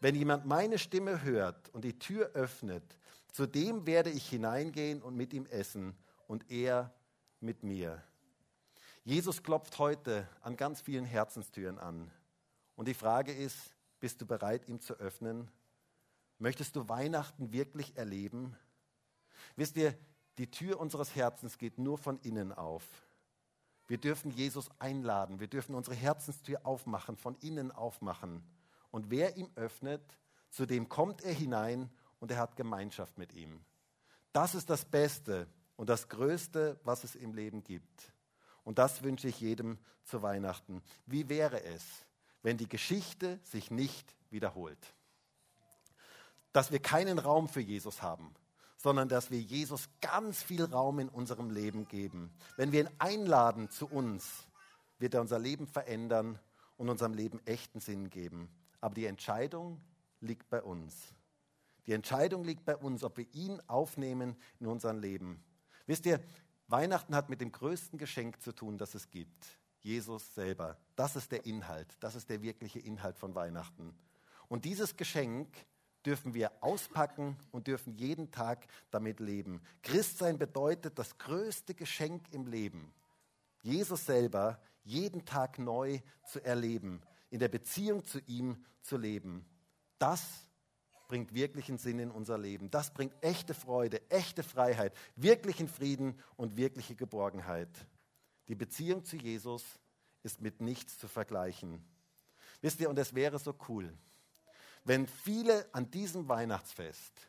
Wenn 0.00 0.14
jemand 0.14 0.46
meine 0.46 0.78
Stimme 0.78 1.22
hört 1.22 1.68
und 1.74 1.84
die 1.84 1.98
Tür 1.98 2.30
öffnet, 2.32 2.96
zu 3.30 3.46
dem 3.46 3.84
werde 3.84 4.08
ich 4.08 4.26
hineingehen 4.26 5.02
und 5.02 5.16
mit 5.16 5.34
ihm 5.34 5.44
essen 5.44 5.94
und 6.26 6.50
er 6.50 6.94
mit 7.40 7.62
mir. 7.62 8.02
Jesus 9.04 9.42
klopft 9.42 9.78
heute 9.78 10.28
an 10.42 10.56
ganz 10.56 10.80
vielen 10.80 11.04
Herzenstüren 11.04 11.78
an. 11.78 12.10
Und 12.76 12.86
die 12.86 12.94
Frage 12.94 13.32
ist, 13.32 13.74
bist 13.98 14.20
du 14.20 14.26
bereit, 14.26 14.68
ihm 14.68 14.80
zu 14.80 14.94
öffnen? 14.94 15.50
Möchtest 16.38 16.76
du 16.76 16.88
Weihnachten 16.88 17.52
wirklich 17.52 17.96
erleben? 17.96 18.56
Wisst 19.56 19.76
ihr, 19.76 19.96
die 20.38 20.50
Tür 20.50 20.80
unseres 20.80 21.14
Herzens 21.14 21.58
geht 21.58 21.78
nur 21.78 21.98
von 21.98 22.18
innen 22.20 22.52
auf. 22.52 22.84
Wir 23.86 23.98
dürfen 23.98 24.30
Jesus 24.30 24.70
einladen. 24.78 25.40
Wir 25.40 25.48
dürfen 25.48 25.74
unsere 25.74 25.96
Herzenstür 25.96 26.64
aufmachen, 26.64 27.16
von 27.16 27.36
innen 27.40 27.72
aufmachen. 27.72 28.42
Und 28.90 29.10
wer 29.10 29.36
ihm 29.36 29.50
öffnet, 29.56 30.18
zu 30.50 30.66
dem 30.66 30.88
kommt 30.88 31.22
er 31.22 31.32
hinein 31.32 31.90
und 32.20 32.30
er 32.30 32.38
hat 32.38 32.56
Gemeinschaft 32.56 33.18
mit 33.18 33.32
ihm. 33.32 33.60
Das 34.32 34.54
ist 34.54 34.70
das 34.70 34.84
Beste 34.84 35.48
und 35.76 35.88
das 35.88 36.08
Größte, 36.08 36.78
was 36.84 37.04
es 37.04 37.14
im 37.16 37.34
Leben 37.34 37.64
gibt. 37.64 38.12
Und 38.64 38.78
das 38.78 39.02
wünsche 39.02 39.28
ich 39.28 39.40
jedem 39.40 39.78
zu 40.04 40.22
Weihnachten. 40.22 40.82
Wie 41.06 41.28
wäre 41.28 41.62
es, 41.62 41.84
wenn 42.42 42.56
die 42.56 42.68
Geschichte 42.68 43.38
sich 43.42 43.70
nicht 43.70 44.14
wiederholt? 44.30 44.94
Dass 46.52 46.72
wir 46.72 46.80
keinen 46.80 47.18
Raum 47.18 47.48
für 47.48 47.60
Jesus 47.60 48.02
haben, 48.02 48.34
sondern 48.76 49.08
dass 49.08 49.30
wir 49.30 49.40
Jesus 49.40 49.88
ganz 50.00 50.42
viel 50.42 50.64
Raum 50.64 50.98
in 50.98 51.08
unserem 51.08 51.50
Leben 51.50 51.86
geben. 51.86 52.32
Wenn 52.56 52.72
wir 52.72 52.80
ihn 52.80 52.90
einladen 52.98 53.70
zu 53.70 53.86
uns, 53.86 54.46
wird 54.98 55.14
er 55.14 55.20
unser 55.20 55.38
Leben 55.38 55.66
verändern 55.66 56.38
und 56.76 56.88
unserem 56.88 57.14
Leben 57.14 57.44
echten 57.46 57.80
Sinn 57.80 58.08
geben. 58.10 58.48
Aber 58.80 58.94
die 58.94 59.06
Entscheidung 59.06 59.80
liegt 60.20 60.48
bei 60.48 60.62
uns. 60.62 61.14
Die 61.86 61.92
Entscheidung 61.92 62.44
liegt 62.44 62.64
bei 62.64 62.76
uns, 62.76 63.04
ob 63.04 63.16
wir 63.16 63.26
ihn 63.34 63.60
aufnehmen 63.66 64.36
in 64.60 64.66
unser 64.66 64.92
Leben. 64.92 65.42
Wisst 65.86 66.06
ihr, 66.06 66.20
Weihnachten 66.70 67.14
hat 67.14 67.28
mit 67.28 67.40
dem 67.40 67.52
größten 67.52 67.98
Geschenk 67.98 68.40
zu 68.42 68.52
tun, 68.52 68.78
das 68.78 68.94
es 68.94 69.10
gibt. 69.10 69.58
Jesus 69.80 70.34
selber. 70.34 70.76
Das 70.94 71.16
ist 71.16 71.32
der 71.32 71.44
Inhalt. 71.46 71.96
Das 72.00 72.14
ist 72.14 72.28
der 72.28 72.42
wirkliche 72.42 72.78
Inhalt 72.78 73.18
von 73.18 73.34
Weihnachten. 73.34 73.94
Und 74.48 74.64
dieses 74.64 74.96
Geschenk 74.96 75.48
dürfen 76.04 76.34
wir 76.34 76.52
auspacken 76.60 77.36
und 77.50 77.66
dürfen 77.66 77.94
jeden 77.94 78.30
Tag 78.30 78.66
damit 78.90 79.20
leben. 79.20 79.60
Christsein 79.82 80.38
bedeutet 80.38 80.98
das 80.98 81.18
größte 81.18 81.74
Geschenk 81.74 82.32
im 82.32 82.46
Leben. 82.46 82.92
Jesus 83.62 84.06
selber 84.06 84.60
jeden 84.84 85.24
Tag 85.24 85.58
neu 85.58 86.00
zu 86.24 86.42
erleben, 86.44 87.02
in 87.30 87.38
der 87.38 87.48
Beziehung 87.48 88.04
zu 88.04 88.18
ihm 88.20 88.64
zu 88.80 88.96
leben. 88.96 89.44
Das 89.98 90.46
bringt 91.10 91.34
wirklichen 91.34 91.76
Sinn 91.76 91.98
in 91.98 92.12
unser 92.12 92.38
Leben. 92.38 92.70
Das 92.70 92.94
bringt 92.94 93.12
echte 93.20 93.52
Freude, 93.52 94.00
echte 94.10 94.44
Freiheit, 94.44 94.94
wirklichen 95.16 95.66
Frieden 95.66 96.16
und 96.36 96.56
wirkliche 96.56 96.94
Geborgenheit. 96.94 97.68
Die 98.46 98.54
Beziehung 98.54 99.04
zu 99.04 99.16
Jesus 99.16 99.64
ist 100.22 100.40
mit 100.40 100.60
nichts 100.60 101.00
zu 101.00 101.08
vergleichen. 101.08 101.84
Wisst 102.60 102.78
ihr, 102.78 102.88
und 102.88 102.96
es 102.96 103.12
wäre 103.12 103.40
so 103.40 103.56
cool, 103.68 103.92
wenn 104.84 105.08
viele 105.08 105.68
an 105.74 105.90
diesem 105.90 106.28
Weihnachtsfest 106.28 107.28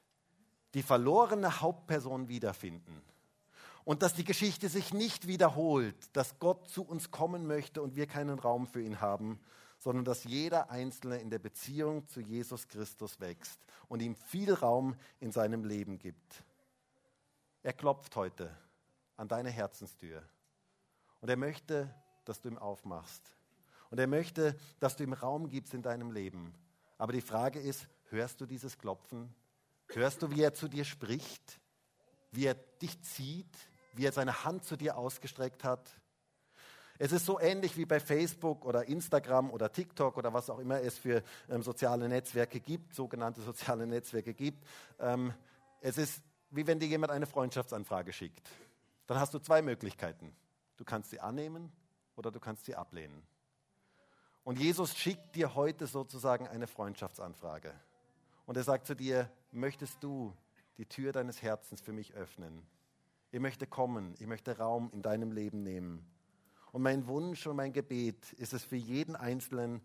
die 0.75 0.83
verlorene 0.83 1.59
Hauptperson 1.61 2.27
wiederfinden 2.27 3.01
und 3.83 4.03
dass 4.03 4.13
die 4.13 4.25
Geschichte 4.25 4.69
sich 4.69 4.93
nicht 4.93 5.25
wiederholt, 5.25 5.95
dass 6.15 6.37
Gott 6.37 6.69
zu 6.69 6.83
uns 6.83 7.09
kommen 7.09 7.47
möchte 7.47 7.81
und 7.81 7.95
wir 7.95 8.05
keinen 8.05 8.37
Raum 8.37 8.67
für 8.67 8.83
ihn 8.83 9.01
haben, 9.01 9.39
sondern 9.81 10.05
dass 10.05 10.25
jeder 10.25 10.69
Einzelne 10.69 11.17
in 11.17 11.31
der 11.31 11.39
Beziehung 11.39 12.07
zu 12.07 12.21
Jesus 12.21 12.67
Christus 12.67 13.19
wächst 13.19 13.59
und 13.87 13.99
ihm 13.99 14.15
viel 14.15 14.53
Raum 14.53 14.95
in 15.19 15.31
seinem 15.31 15.63
Leben 15.63 15.97
gibt. 15.97 16.43
Er 17.63 17.73
klopft 17.73 18.15
heute 18.15 18.55
an 19.17 19.27
deine 19.27 19.49
Herzenstür 19.49 20.21
und 21.19 21.29
er 21.29 21.35
möchte, 21.35 21.91
dass 22.25 22.39
du 22.39 22.49
ihm 22.49 22.59
aufmachst. 22.59 23.23
Und 23.89 23.99
er 23.99 24.05
möchte, 24.05 24.55
dass 24.79 24.97
du 24.97 25.03
ihm 25.03 25.13
Raum 25.13 25.49
gibst 25.49 25.73
in 25.73 25.81
deinem 25.81 26.11
Leben. 26.11 26.53
Aber 26.99 27.11
die 27.11 27.21
Frage 27.21 27.59
ist, 27.59 27.87
hörst 28.11 28.39
du 28.39 28.45
dieses 28.45 28.77
Klopfen? 28.77 29.33
Hörst 29.87 30.21
du, 30.21 30.29
wie 30.29 30.43
er 30.43 30.53
zu 30.53 30.67
dir 30.67 30.85
spricht? 30.85 31.59
Wie 32.29 32.45
er 32.45 32.53
dich 32.53 33.01
zieht? 33.01 33.57
Wie 33.93 34.05
er 34.05 34.11
seine 34.11 34.45
Hand 34.45 34.63
zu 34.63 34.77
dir 34.77 34.95
ausgestreckt 34.95 35.63
hat? 35.63 35.89
Es 37.03 37.11
ist 37.11 37.25
so 37.25 37.39
ähnlich 37.39 37.77
wie 37.77 37.85
bei 37.85 37.99
Facebook 37.99 38.63
oder 38.63 38.87
Instagram 38.87 39.49
oder 39.49 39.71
TikTok 39.71 40.17
oder 40.17 40.33
was 40.33 40.51
auch 40.51 40.59
immer 40.59 40.81
es 40.81 40.99
für 40.99 41.23
ähm, 41.49 41.63
soziale 41.63 42.07
Netzwerke 42.07 42.59
gibt, 42.59 42.93
sogenannte 42.93 43.41
soziale 43.41 43.87
Netzwerke 43.87 44.35
gibt. 44.35 44.63
Ähm, 44.99 45.33
es 45.81 45.97
ist 45.97 46.21
wie 46.51 46.67
wenn 46.67 46.79
dir 46.79 46.87
jemand 46.87 47.11
eine 47.11 47.25
Freundschaftsanfrage 47.25 48.13
schickt. 48.13 48.47
Dann 49.07 49.19
hast 49.19 49.33
du 49.33 49.39
zwei 49.39 49.63
Möglichkeiten. 49.63 50.31
Du 50.77 50.83
kannst 50.83 51.09
sie 51.09 51.19
annehmen 51.19 51.71
oder 52.15 52.29
du 52.29 52.39
kannst 52.39 52.65
sie 52.65 52.75
ablehnen. 52.75 53.23
Und 54.43 54.59
Jesus 54.59 54.95
schickt 54.95 55.35
dir 55.35 55.55
heute 55.55 55.87
sozusagen 55.87 56.47
eine 56.47 56.67
Freundschaftsanfrage. 56.67 57.73
Und 58.45 58.57
er 58.57 58.63
sagt 58.63 58.85
zu 58.85 58.95
dir, 58.95 59.27
möchtest 59.51 60.03
du 60.03 60.37
die 60.77 60.85
Tür 60.85 61.13
deines 61.13 61.41
Herzens 61.41 61.81
für 61.81 61.93
mich 61.93 62.13
öffnen? 62.13 62.61
Ich 63.31 63.39
möchte 63.39 63.65
kommen, 63.65 64.13
ich 64.19 64.27
möchte 64.27 64.55
Raum 64.55 64.91
in 64.93 65.01
deinem 65.01 65.31
Leben 65.31 65.63
nehmen. 65.63 66.05
Und 66.71 66.81
mein 66.83 67.07
Wunsch 67.07 67.45
und 67.47 67.57
mein 67.57 67.73
Gebet 67.73 68.33
ist 68.33 68.53
es 68.53 68.63
für 68.63 68.77
jeden 68.77 69.15
Einzelnen, 69.15 69.81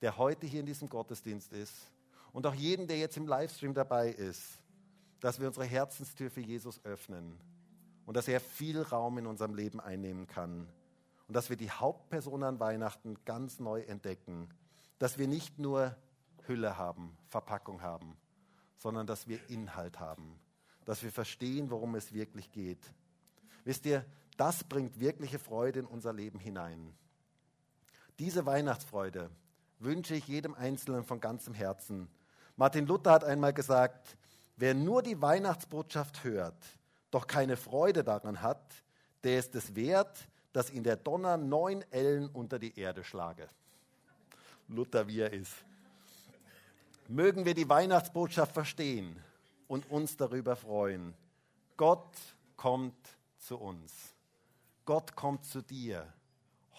der 0.00 0.16
heute 0.16 0.46
hier 0.46 0.60
in 0.60 0.66
diesem 0.66 0.88
Gottesdienst 0.88 1.52
ist 1.52 1.90
und 2.32 2.46
auch 2.46 2.54
jeden, 2.54 2.86
der 2.86 2.98
jetzt 2.98 3.16
im 3.16 3.26
Livestream 3.26 3.74
dabei 3.74 4.08
ist, 4.08 4.58
dass 5.20 5.38
wir 5.38 5.46
unsere 5.46 5.66
Herzenstür 5.66 6.30
für 6.30 6.40
Jesus 6.40 6.82
öffnen 6.84 7.38
und 8.06 8.16
dass 8.16 8.28
er 8.28 8.40
viel 8.40 8.80
Raum 8.80 9.18
in 9.18 9.26
unserem 9.26 9.54
Leben 9.54 9.80
einnehmen 9.80 10.26
kann 10.26 10.66
und 11.28 11.34
dass 11.34 11.50
wir 11.50 11.56
die 11.56 11.70
Hauptperson 11.70 12.42
an 12.42 12.58
Weihnachten 12.58 13.16
ganz 13.24 13.60
neu 13.60 13.82
entdecken, 13.82 14.48
dass 14.98 15.18
wir 15.18 15.28
nicht 15.28 15.58
nur 15.58 15.94
Hülle 16.46 16.78
haben, 16.78 17.16
Verpackung 17.28 17.82
haben, 17.82 18.16
sondern 18.78 19.06
dass 19.06 19.28
wir 19.28 19.38
Inhalt 19.50 20.00
haben, 20.00 20.40
dass 20.86 21.02
wir 21.02 21.12
verstehen, 21.12 21.70
worum 21.70 21.94
es 21.94 22.14
wirklich 22.14 22.50
geht. 22.50 22.80
Wisst 23.64 23.84
ihr, 23.84 24.04
das 24.40 24.64
bringt 24.64 24.98
wirkliche 24.98 25.38
Freude 25.38 25.80
in 25.80 25.84
unser 25.84 26.14
Leben 26.14 26.38
hinein. 26.38 26.94
Diese 28.18 28.46
Weihnachtsfreude 28.46 29.28
wünsche 29.80 30.14
ich 30.14 30.28
jedem 30.28 30.54
Einzelnen 30.54 31.04
von 31.04 31.20
ganzem 31.20 31.52
Herzen. 31.52 32.08
Martin 32.56 32.86
Luther 32.86 33.12
hat 33.12 33.24
einmal 33.24 33.52
gesagt, 33.52 34.16
wer 34.56 34.72
nur 34.72 35.02
die 35.02 35.20
Weihnachtsbotschaft 35.20 36.24
hört, 36.24 36.56
doch 37.10 37.26
keine 37.26 37.58
Freude 37.58 38.02
daran 38.02 38.40
hat, 38.40 38.62
der 39.24 39.38
ist 39.38 39.54
es 39.54 39.74
wert, 39.74 40.26
dass 40.54 40.70
ihn 40.70 40.84
der 40.84 40.96
Donner 40.96 41.36
neun 41.36 41.84
Ellen 41.90 42.30
unter 42.30 42.58
die 42.58 42.78
Erde 42.78 43.04
schlage. 43.04 43.46
Luther, 44.68 45.06
wie 45.06 45.20
er 45.20 45.34
ist. 45.34 45.52
Mögen 47.08 47.44
wir 47.44 47.52
die 47.52 47.68
Weihnachtsbotschaft 47.68 48.54
verstehen 48.54 49.22
und 49.68 49.90
uns 49.90 50.16
darüber 50.16 50.56
freuen. 50.56 51.12
Gott 51.76 52.16
kommt 52.56 52.96
zu 53.36 53.58
uns. 53.58 54.14
Gott 54.90 55.14
kommt 55.14 55.44
zu 55.44 55.62
dir, 55.62 56.12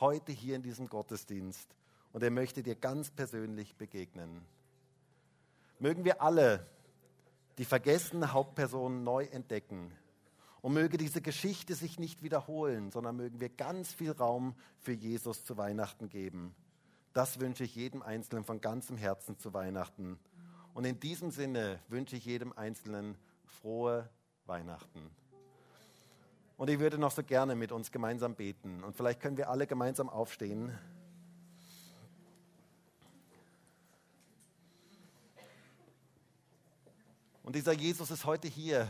heute 0.02 0.34
hier 0.34 0.58
in 0.58 0.62
diesem 0.62 0.90
Gottesdienst, 0.90 1.78
und 2.12 2.22
er 2.22 2.30
möchte 2.30 2.62
dir 2.62 2.76
ganz 2.76 3.10
persönlich 3.10 3.78
begegnen. 3.78 4.42
Mögen 5.80 6.04
wir 6.04 6.22
alle 6.22 6.68
die 7.58 7.64
vergessene 7.64 8.34
Hauptperson 8.34 9.06
neu 9.06 9.24
entdecken. 9.28 9.94
Und 10.60 10.74
möge 10.74 10.98
diese 10.98 11.22
Geschichte 11.22 11.74
sich 11.74 12.00
nicht 12.00 12.22
wiederholen, 12.22 12.92
sondern 12.92 13.16
mögen 13.16 13.40
wir 13.40 13.48
ganz 13.48 13.94
viel 13.94 14.12
Raum 14.12 14.56
für 14.82 14.92
Jesus 14.92 15.46
zu 15.46 15.56
Weihnachten 15.56 16.10
geben. 16.10 16.54
Das 17.14 17.40
wünsche 17.40 17.64
ich 17.64 17.76
jedem 17.76 18.02
Einzelnen 18.02 18.44
von 18.44 18.60
ganzem 18.60 18.98
Herzen 18.98 19.38
zu 19.38 19.54
Weihnachten. 19.54 20.20
Und 20.74 20.84
in 20.84 21.00
diesem 21.00 21.32
Sinne 21.32 21.80
wünsche 21.88 22.18
ich 22.18 22.26
jedem 22.26 22.52
Einzelnen 22.52 23.18
frohe 23.46 24.10
Weihnachten. 24.48 25.21
Und 26.62 26.70
ich 26.70 26.78
würde 26.78 27.00
noch 27.00 27.10
so 27.10 27.24
gerne 27.24 27.56
mit 27.56 27.72
uns 27.72 27.92
gemeinsam 27.92 28.36
beten. 28.36 28.84
Und 28.84 28.96
vielleicht 28.96 29.20
können 29.20 29.36
wir 29.36 29.50
alle 29.50 29.66
gemeinsam 29.66 30.10
aufstehen. 30.10 30.78
Und 37.42 37.56
dieser 37.56 37.72
Jesus 37.72 38.12
ist 38.12 38.26
heute 38.26 38.48
hier 38.48 38.88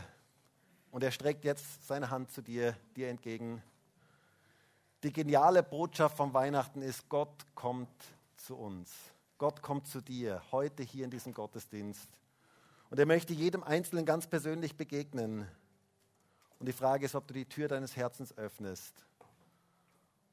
und 0.90 1.02
er 1.02 1.12
streckt 1.12 1.46
jetzt 1.46 1.86
seine 1.86 2.10
Hand 2.10 2.30
zu 2.30 2.42
dir, 2.42 2.76
dir 2.94 3.08
entgegen. 3.08 3.62
Die 5.02 5.10
geniale 5.10 5.62
Botschaft 5.62 6.18
von 6.18 6.34
Weihnachten 6.34 6.82
ist, 6.82 7.08
Gott 7.08 7.46
kommt 7.54 7.88
zu 8.36 8.54
uns. 8.54 8.92
Gott 9.38 9.62
kommt 9.62 9.86
zu 9.86 10.02
dir, 10.02 10.42
heute 10.52 10.82
hier 10.82 11.06
in 11.06 11.10
diesem 11.10 11.32
Gottesdienst. 11.32 12.10
Und 12.90 12.98
er 12.98 13.06
möchte 13.06 13.32
jedem 13.32 13.62
Einzelnen 13.62 14.04
ganz 14.04 14.26
persönlich 14.26 14.76
begegnen. 14.76 15.48
Und 16.62 16.66
die 16.66 16.72
Frage 16.72 17.06
ist, 17.06 17.16
ob 17.16 17.26
du 17.26 17.34
die 17.34 17.44
Tür 17.44 17.66
deines 17.66 17.96
Herzens 17.96 18.38
öffnest. 18.38 19.04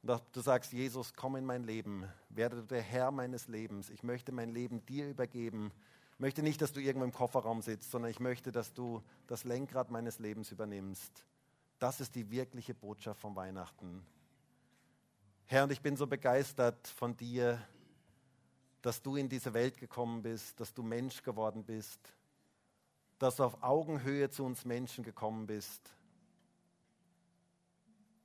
Und 0.03 0.11
ob 0.11 0.31
du 0.31 0.41
sagst, 0.41 0.71
Jesus, 0.71 1.11
komm 1.15 1.37
in 1.37 1.43
mein 1.43 1.63
Leben, 1.63 2.07
werde 2.29 2.57
du 2.57 2.61
der 2.61 2.83
Herr 2.83 3.09
meines 3.09 3.47
Lebens. 3.47 3.89
Ich 3.89 4.03
möchte 4.03 4.31
mein 4.31 4.51
Leben 4.51 4.85
dir 4.85 5.09
übergeben. 5.09 5.71
Ich 6.13 6.19
möchte 6.19 6.43
nicht, 6.43 6.61
dass 6.61 6.71
du 6.71 6.81
irgendwo 6.81 7.05
im 7.05 7.13
Kofferraum 7.13 7.63
sitzt, 7.63 7.89
sondern 7.89 8.11
ich 8.11 8.19
möchte, 8.19 8.51
dass 8.51 8.75
du 8.75 9.01
das 9.25 9.43
Lenkrad 9.43 9.89
meines 9.89 10.19
Lebens 10.19 10.51
übernimmst. 10.51 11.25
Das 11.79 11.99
ist 11.99 12.13
die 12.13 12.29
wirkliche 12.29 12.75
Botschaft 12.75 13.19
von 13.19 13.35
Weihnachten. 13.35 14.05
Herr, 15.47 15.63
und 15.63 15.71
ich 15.71 15.81
bin 15.81 15.97
so 15.97 16.05
begeistert 16.05 16.89
von 16.89 17.17
dir, 17.17 17.59
dass 18.83 19.01
du 19.01 19.15
in 19.15 19.29
diese 19.29 19.55
Welt 19.55 19.79
gekommen 19.79 20.21
bist, 20.21 20.59
dass 20.59 20.75
du 20.75 20.83
Mensch 20.83 21.23
geworden 21.23 21.63
bist, 21.63 21.99
dass 23.17 23.37
du 23.37 23.45
auf 23.45 23.63
Augenhöhe 23.63 24.29
zu 24.29 24.45
uns 24.45 24.63
Menschen 24.63 25.03
gekommen 25.03 25.47
bist 25.47 25.91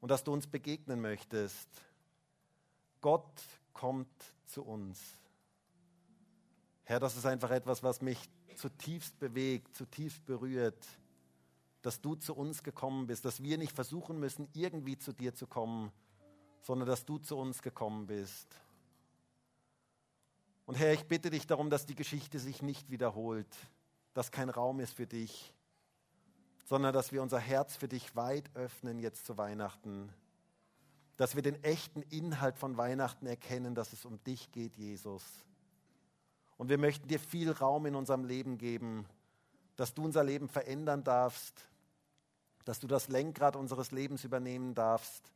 und 0.05 0.11
dass 0.11 0.23
du 0.23 0.35
uns 0.35 0.47
begegnen 0.47 1.01
möchtest. 1.01 1.67
Gott 3.01 3.43
kommt 3.73 4.11
zu 4.45 4.63
uns. 4.63 5.01
Herr, 6.83 7.01
das 7.01 7.17
ist 7.17 7.25
einfach 7.25 7.51
etwas, 7.51 7.83
was 7.83 8.03
mich 8.03 8.19
zutiefst 8.55 9.19
bewegt, 9.19 9.75
zutiefst 9.75 10.27
berührt, 10.27 10.87
dass 11.81 12.03
du 12.03 12.17
zu 12.17 12.37
uns 12.37 12.63
gekommen 12.63 13.07
bist, 13.07 13.25
dass 13.25 13.43
wir 13.43 13.57
nicht 13.57 13.73
versuchen 13.73 14.21
müssen, 14.21 14.47
irgendwie 14.53 14.99
zu 14.99 15.15
dir 15.15 15.35
zu 15.35 15.47
kommen, 15.47 15.91
sondern 16.61 16.87
dass 16.87 17.07
du 17.07 17.17
zu 17.17 17.39
uns 17.39 17.63
gekommen 17.63 18.07
bist. 18.07 18.61
Und 20.67 20.75
Herr, 20.75 20.93
ich 20.93 21.07
bitte 21.07 21.31
dich 21.31 21.47
darum, 21.47 21.71
dass 21.71 21.87
die 21.87 21.95
Geschichte 21.95 22.39
sich 22.39 22.61
nicht 22.61 22.91
wiederholt, 22.91 23.57
dass 24.13 24.31
kein 24.31 24.51
Raum 24.51 24.81
ist 24.81 24.93
für 24.93 25.07
dich, 25.07 25.55
sondern 26.65 26.95
dass 26.95 27.13
wir 27.13 27.23
unser 27.23 27.39
Herz 27.39 27.77
für 27.77 27.89
dich 27.89 28.17
weit 28.17 28.51
öffnen 28.55 28.99
jetzt 28.99 29.27
zu 29.27 29.37
Weihnachten. 29.37 30.13
Dass 31.17 31.37
wir 31.37 31.43
den 31.43 31.63
echten 31.63 32.03
Inhalt 32.03 32.59
von 32.59 32.77
Weihnachten 32.77 33.27
erkennen, 33.27 33.75
dass 33.75 33.93
es 33.93 34.05
um 34.05 34.23
dich 34.25 34.51
geht, 34.51 34.77
Jesus. 34.77 35.23
Und 36.57 36.69
wir 36.69 36.79
möchten 36.79 37.07
dir 37.09 37.21
viel 37.21 37.51
Raum 37.51 37.87
in 37.87 37.95
unserem 37.95 38.25
Leben 38.25 38.59
geben, 38.59 39.07
dass 39.77 39.95
du 39.95 40.05
unser 40.05 40.25
Leben 40.25 40.49
verändern 40.49 41.05
darfst, 41.05 41.69
dass 42.65 42.81
du 42.81 42.87
das 42.87 43.09
Lenkrad 43.09 43.57
unseres 43.57 43.91
Lebens 43.91 44.25
übernehmen 44.25 44.75
darfst, 44.75 45.31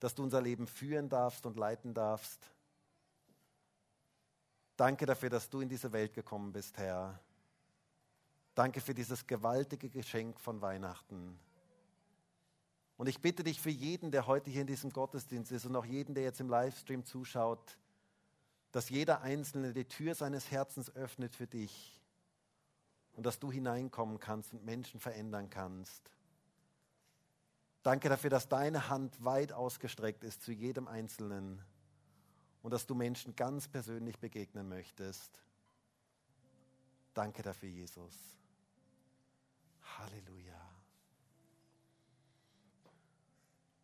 dass 0.00 0.14
du 0.14 0.22
unser 0.22 0.42
Leben 0.42 0.66
führen 0.66 1.08
darfst 1.08 1.46
und 1.46 1.56
leiten 1.56 1.94
darfst. 1.94 2.40
Danke 4.76 5.06
dafür, 5.06 5.30
dass 5.30 5.48
du 5.48 5.60
in 5.60 5.68
diese 5.68 5.92
Welt 5.92 6.12
gekommen 6.12 6.52
bist, 6.52 6.76
Herr. 6.76 7.18
Danke 8.54 8.80
für 8.80 8.94
dieses 8.94 9.26
gewaltige 9.26 9.88
Geschenk 9.88 10.38
von 10.38 10.60
Weihnachten. 10.60 11.38
Und 12.96 13.08
ich 13.08 13.20
bitte 13.20 13.42
dich 13.42 13.60
für 13.60 13.70
jeden, 13.70 14.12
der 14.12 14.26
heute 14.26 14.50
hier 14.50 14.60
in 14.60 14.68
diesem 14.68 14.90
Gottesdienst 14.90 15.50
ist 15.50 15.66
und 15.66 15.74
auch 15.74 15.84
jeden, 15.84 16.14
der 16.14 16.22
jetzt 16.22 16.40
im 16.40 16.48
Livestream 16.48 17.04
zuschaut, 17.04 17.76
dass 18.70 18.88
jeder 18.88 19.22
Einzelne 19.22 19.72
die 19.72 19.84
Tür 19.84 20.14
seines 20.14 20.50
Herzens 20.50 20.94
öffnet 20.94 21.34
für 21.34 21.46
dich 21.46 22.00
und 23.14 23.26
dass 23.26 23.40
du 23.40 23.50
hineinkommen 23.50 24.20
kannst 24.20 24.52
und 24.52 24.64
Menschen 24.64 25.00
verändern 25.00 25.50
kannst. 25.50 26.10
Danke 27.82 28.08
dafür, 28.08 28.30
dass 28.30 28.48
deine 28.48 28.88
Hand 28.88 29.24
weit 29.24 29.52
ausgestreckt 29.52 30.24
ist 30.24 30.42
zu 30.42 30.52
jedem 30.52 30.88
Einzelnen 30.88 31.60
und 32.62 32.70
dass 32.70 32.86
du 32.86 32.94
Menschen 32.94 33.36
ganz 33.36 33.68
persönlich 33.68 34.18
begegnen 34.18 34.68
möchtest. 34.68 35.38
Danke 37.12 37.42
dafür, 37.42 37.68
Jesus. 37.68 38.14
Halleluja. 39.98 40.54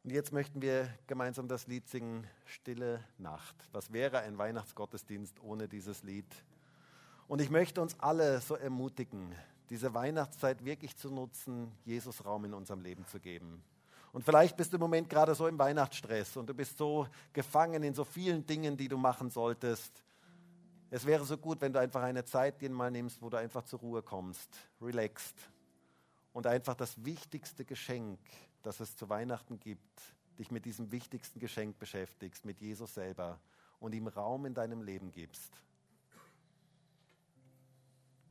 Und 0.03 0.11
jetzt 0.11 0.33
möchten 0.33 0.63
wir 0.63 0.89
gemeinsam 1.07 1.47
das 1.47 1.67
Lied 1.67 1.87
singen, 1.89 2.27
Stille 2.47 3.05
Nacht. 3.19 3.55
Was 3.73 3.93
wäre 3.93 4.21
ein 4.21 4.39
Weihnachtsgottesdienst 4.39 5.41
ohne 5.43 5.69
dieses 5.69 6.03
Lied? 6.03 6.27
Und 7.29 7.41
ich 7.41 7.51
möchte 7.51 7.81
uns 7.81 7.99
alle 8.01 8.41
so 8.41 8.57
ermutigen, 8.57 9.35
diese 9.69 9.95
Weihnachtszeit 9.95 10.65
wirklich 10.65 10.97
zu 10.97 11.11
nutzen, 11.11 11.71
Jesus 11.85 12.25
Raum 12.25 12.47
in 12.47 12.55
unserem 12.55 12.81
Leben 12.81 13.07
zu 13.07 13.21
geben. 13.21 13.63
Und 14.13 14.25
vielleicht 14.25 14.57
bist 14.57 14.73
du 14.73 14.79
im 14.79 14.81
Moment 14.81 15.09
gerade 15.09 15.35
so 15.35 15.47
im 15.47 15.59
Weihnachtsstress 15.59 16.37
und 16.37 16.49
du 16.49 16.55
bist 16.55 16.77
so 16.77 17.07
gefangen 17.33 17.83
in 17.85 17.95
so 17.95 18.05
vielen 18.05 18.45
Dingen, 18.45 18.77
die 18.77 18.89
du 18.89 18.97
machen 18.97 19.31
solltest. 19.31 20.03
Es 20.91 21.07
wäre 21.07 21.25
so 21.25 21.37
gut, 21.37 21.61
wenn 21.61 21.73
du 21.73 21.79
einfach 21.79 22.03
eine 22.03 22.25
Zeit 22.25 22.61
dir 22.61 22.71
mal 22.71 22.91
nimmst, 22.91 23.23
wo 23.23 23.31
du 23.31 23.37
einfach 23.37 23.63
zur 23.63 23.79
Ruhe 23.79 24.03
kommst, 24.03 24.49
relaxst 24.81 25.37
und 26.33 26.47
einfach 26.47 26.75
das 26.75 27.05
wichtigste 27.05 27.65
Geschenk, 27.65 28.21
das 28.63 28.81
es 28.81 28.97
zu 28.97 29.09
Weihnachten 29.09 29.59
gibt, 29.59 30.01
dich 30.39 30.51
mit 30.51 30.65
diesem 30.65 30.91
wichtigsten 30.91 31.39
Geschenk 31.39 31.79
beschäftigst, 31.79 32.45
mit 32.45 32.61
Jesus 32.61 32.95
selber 32.95 33.41
und 33.79 33.95
ihm 33.95 34.07
Raum 34.07 34.47
in 34.47 34.55
deinem 34.55 34.83
Leben 34.83 35.11
gibst. 35.11 35.53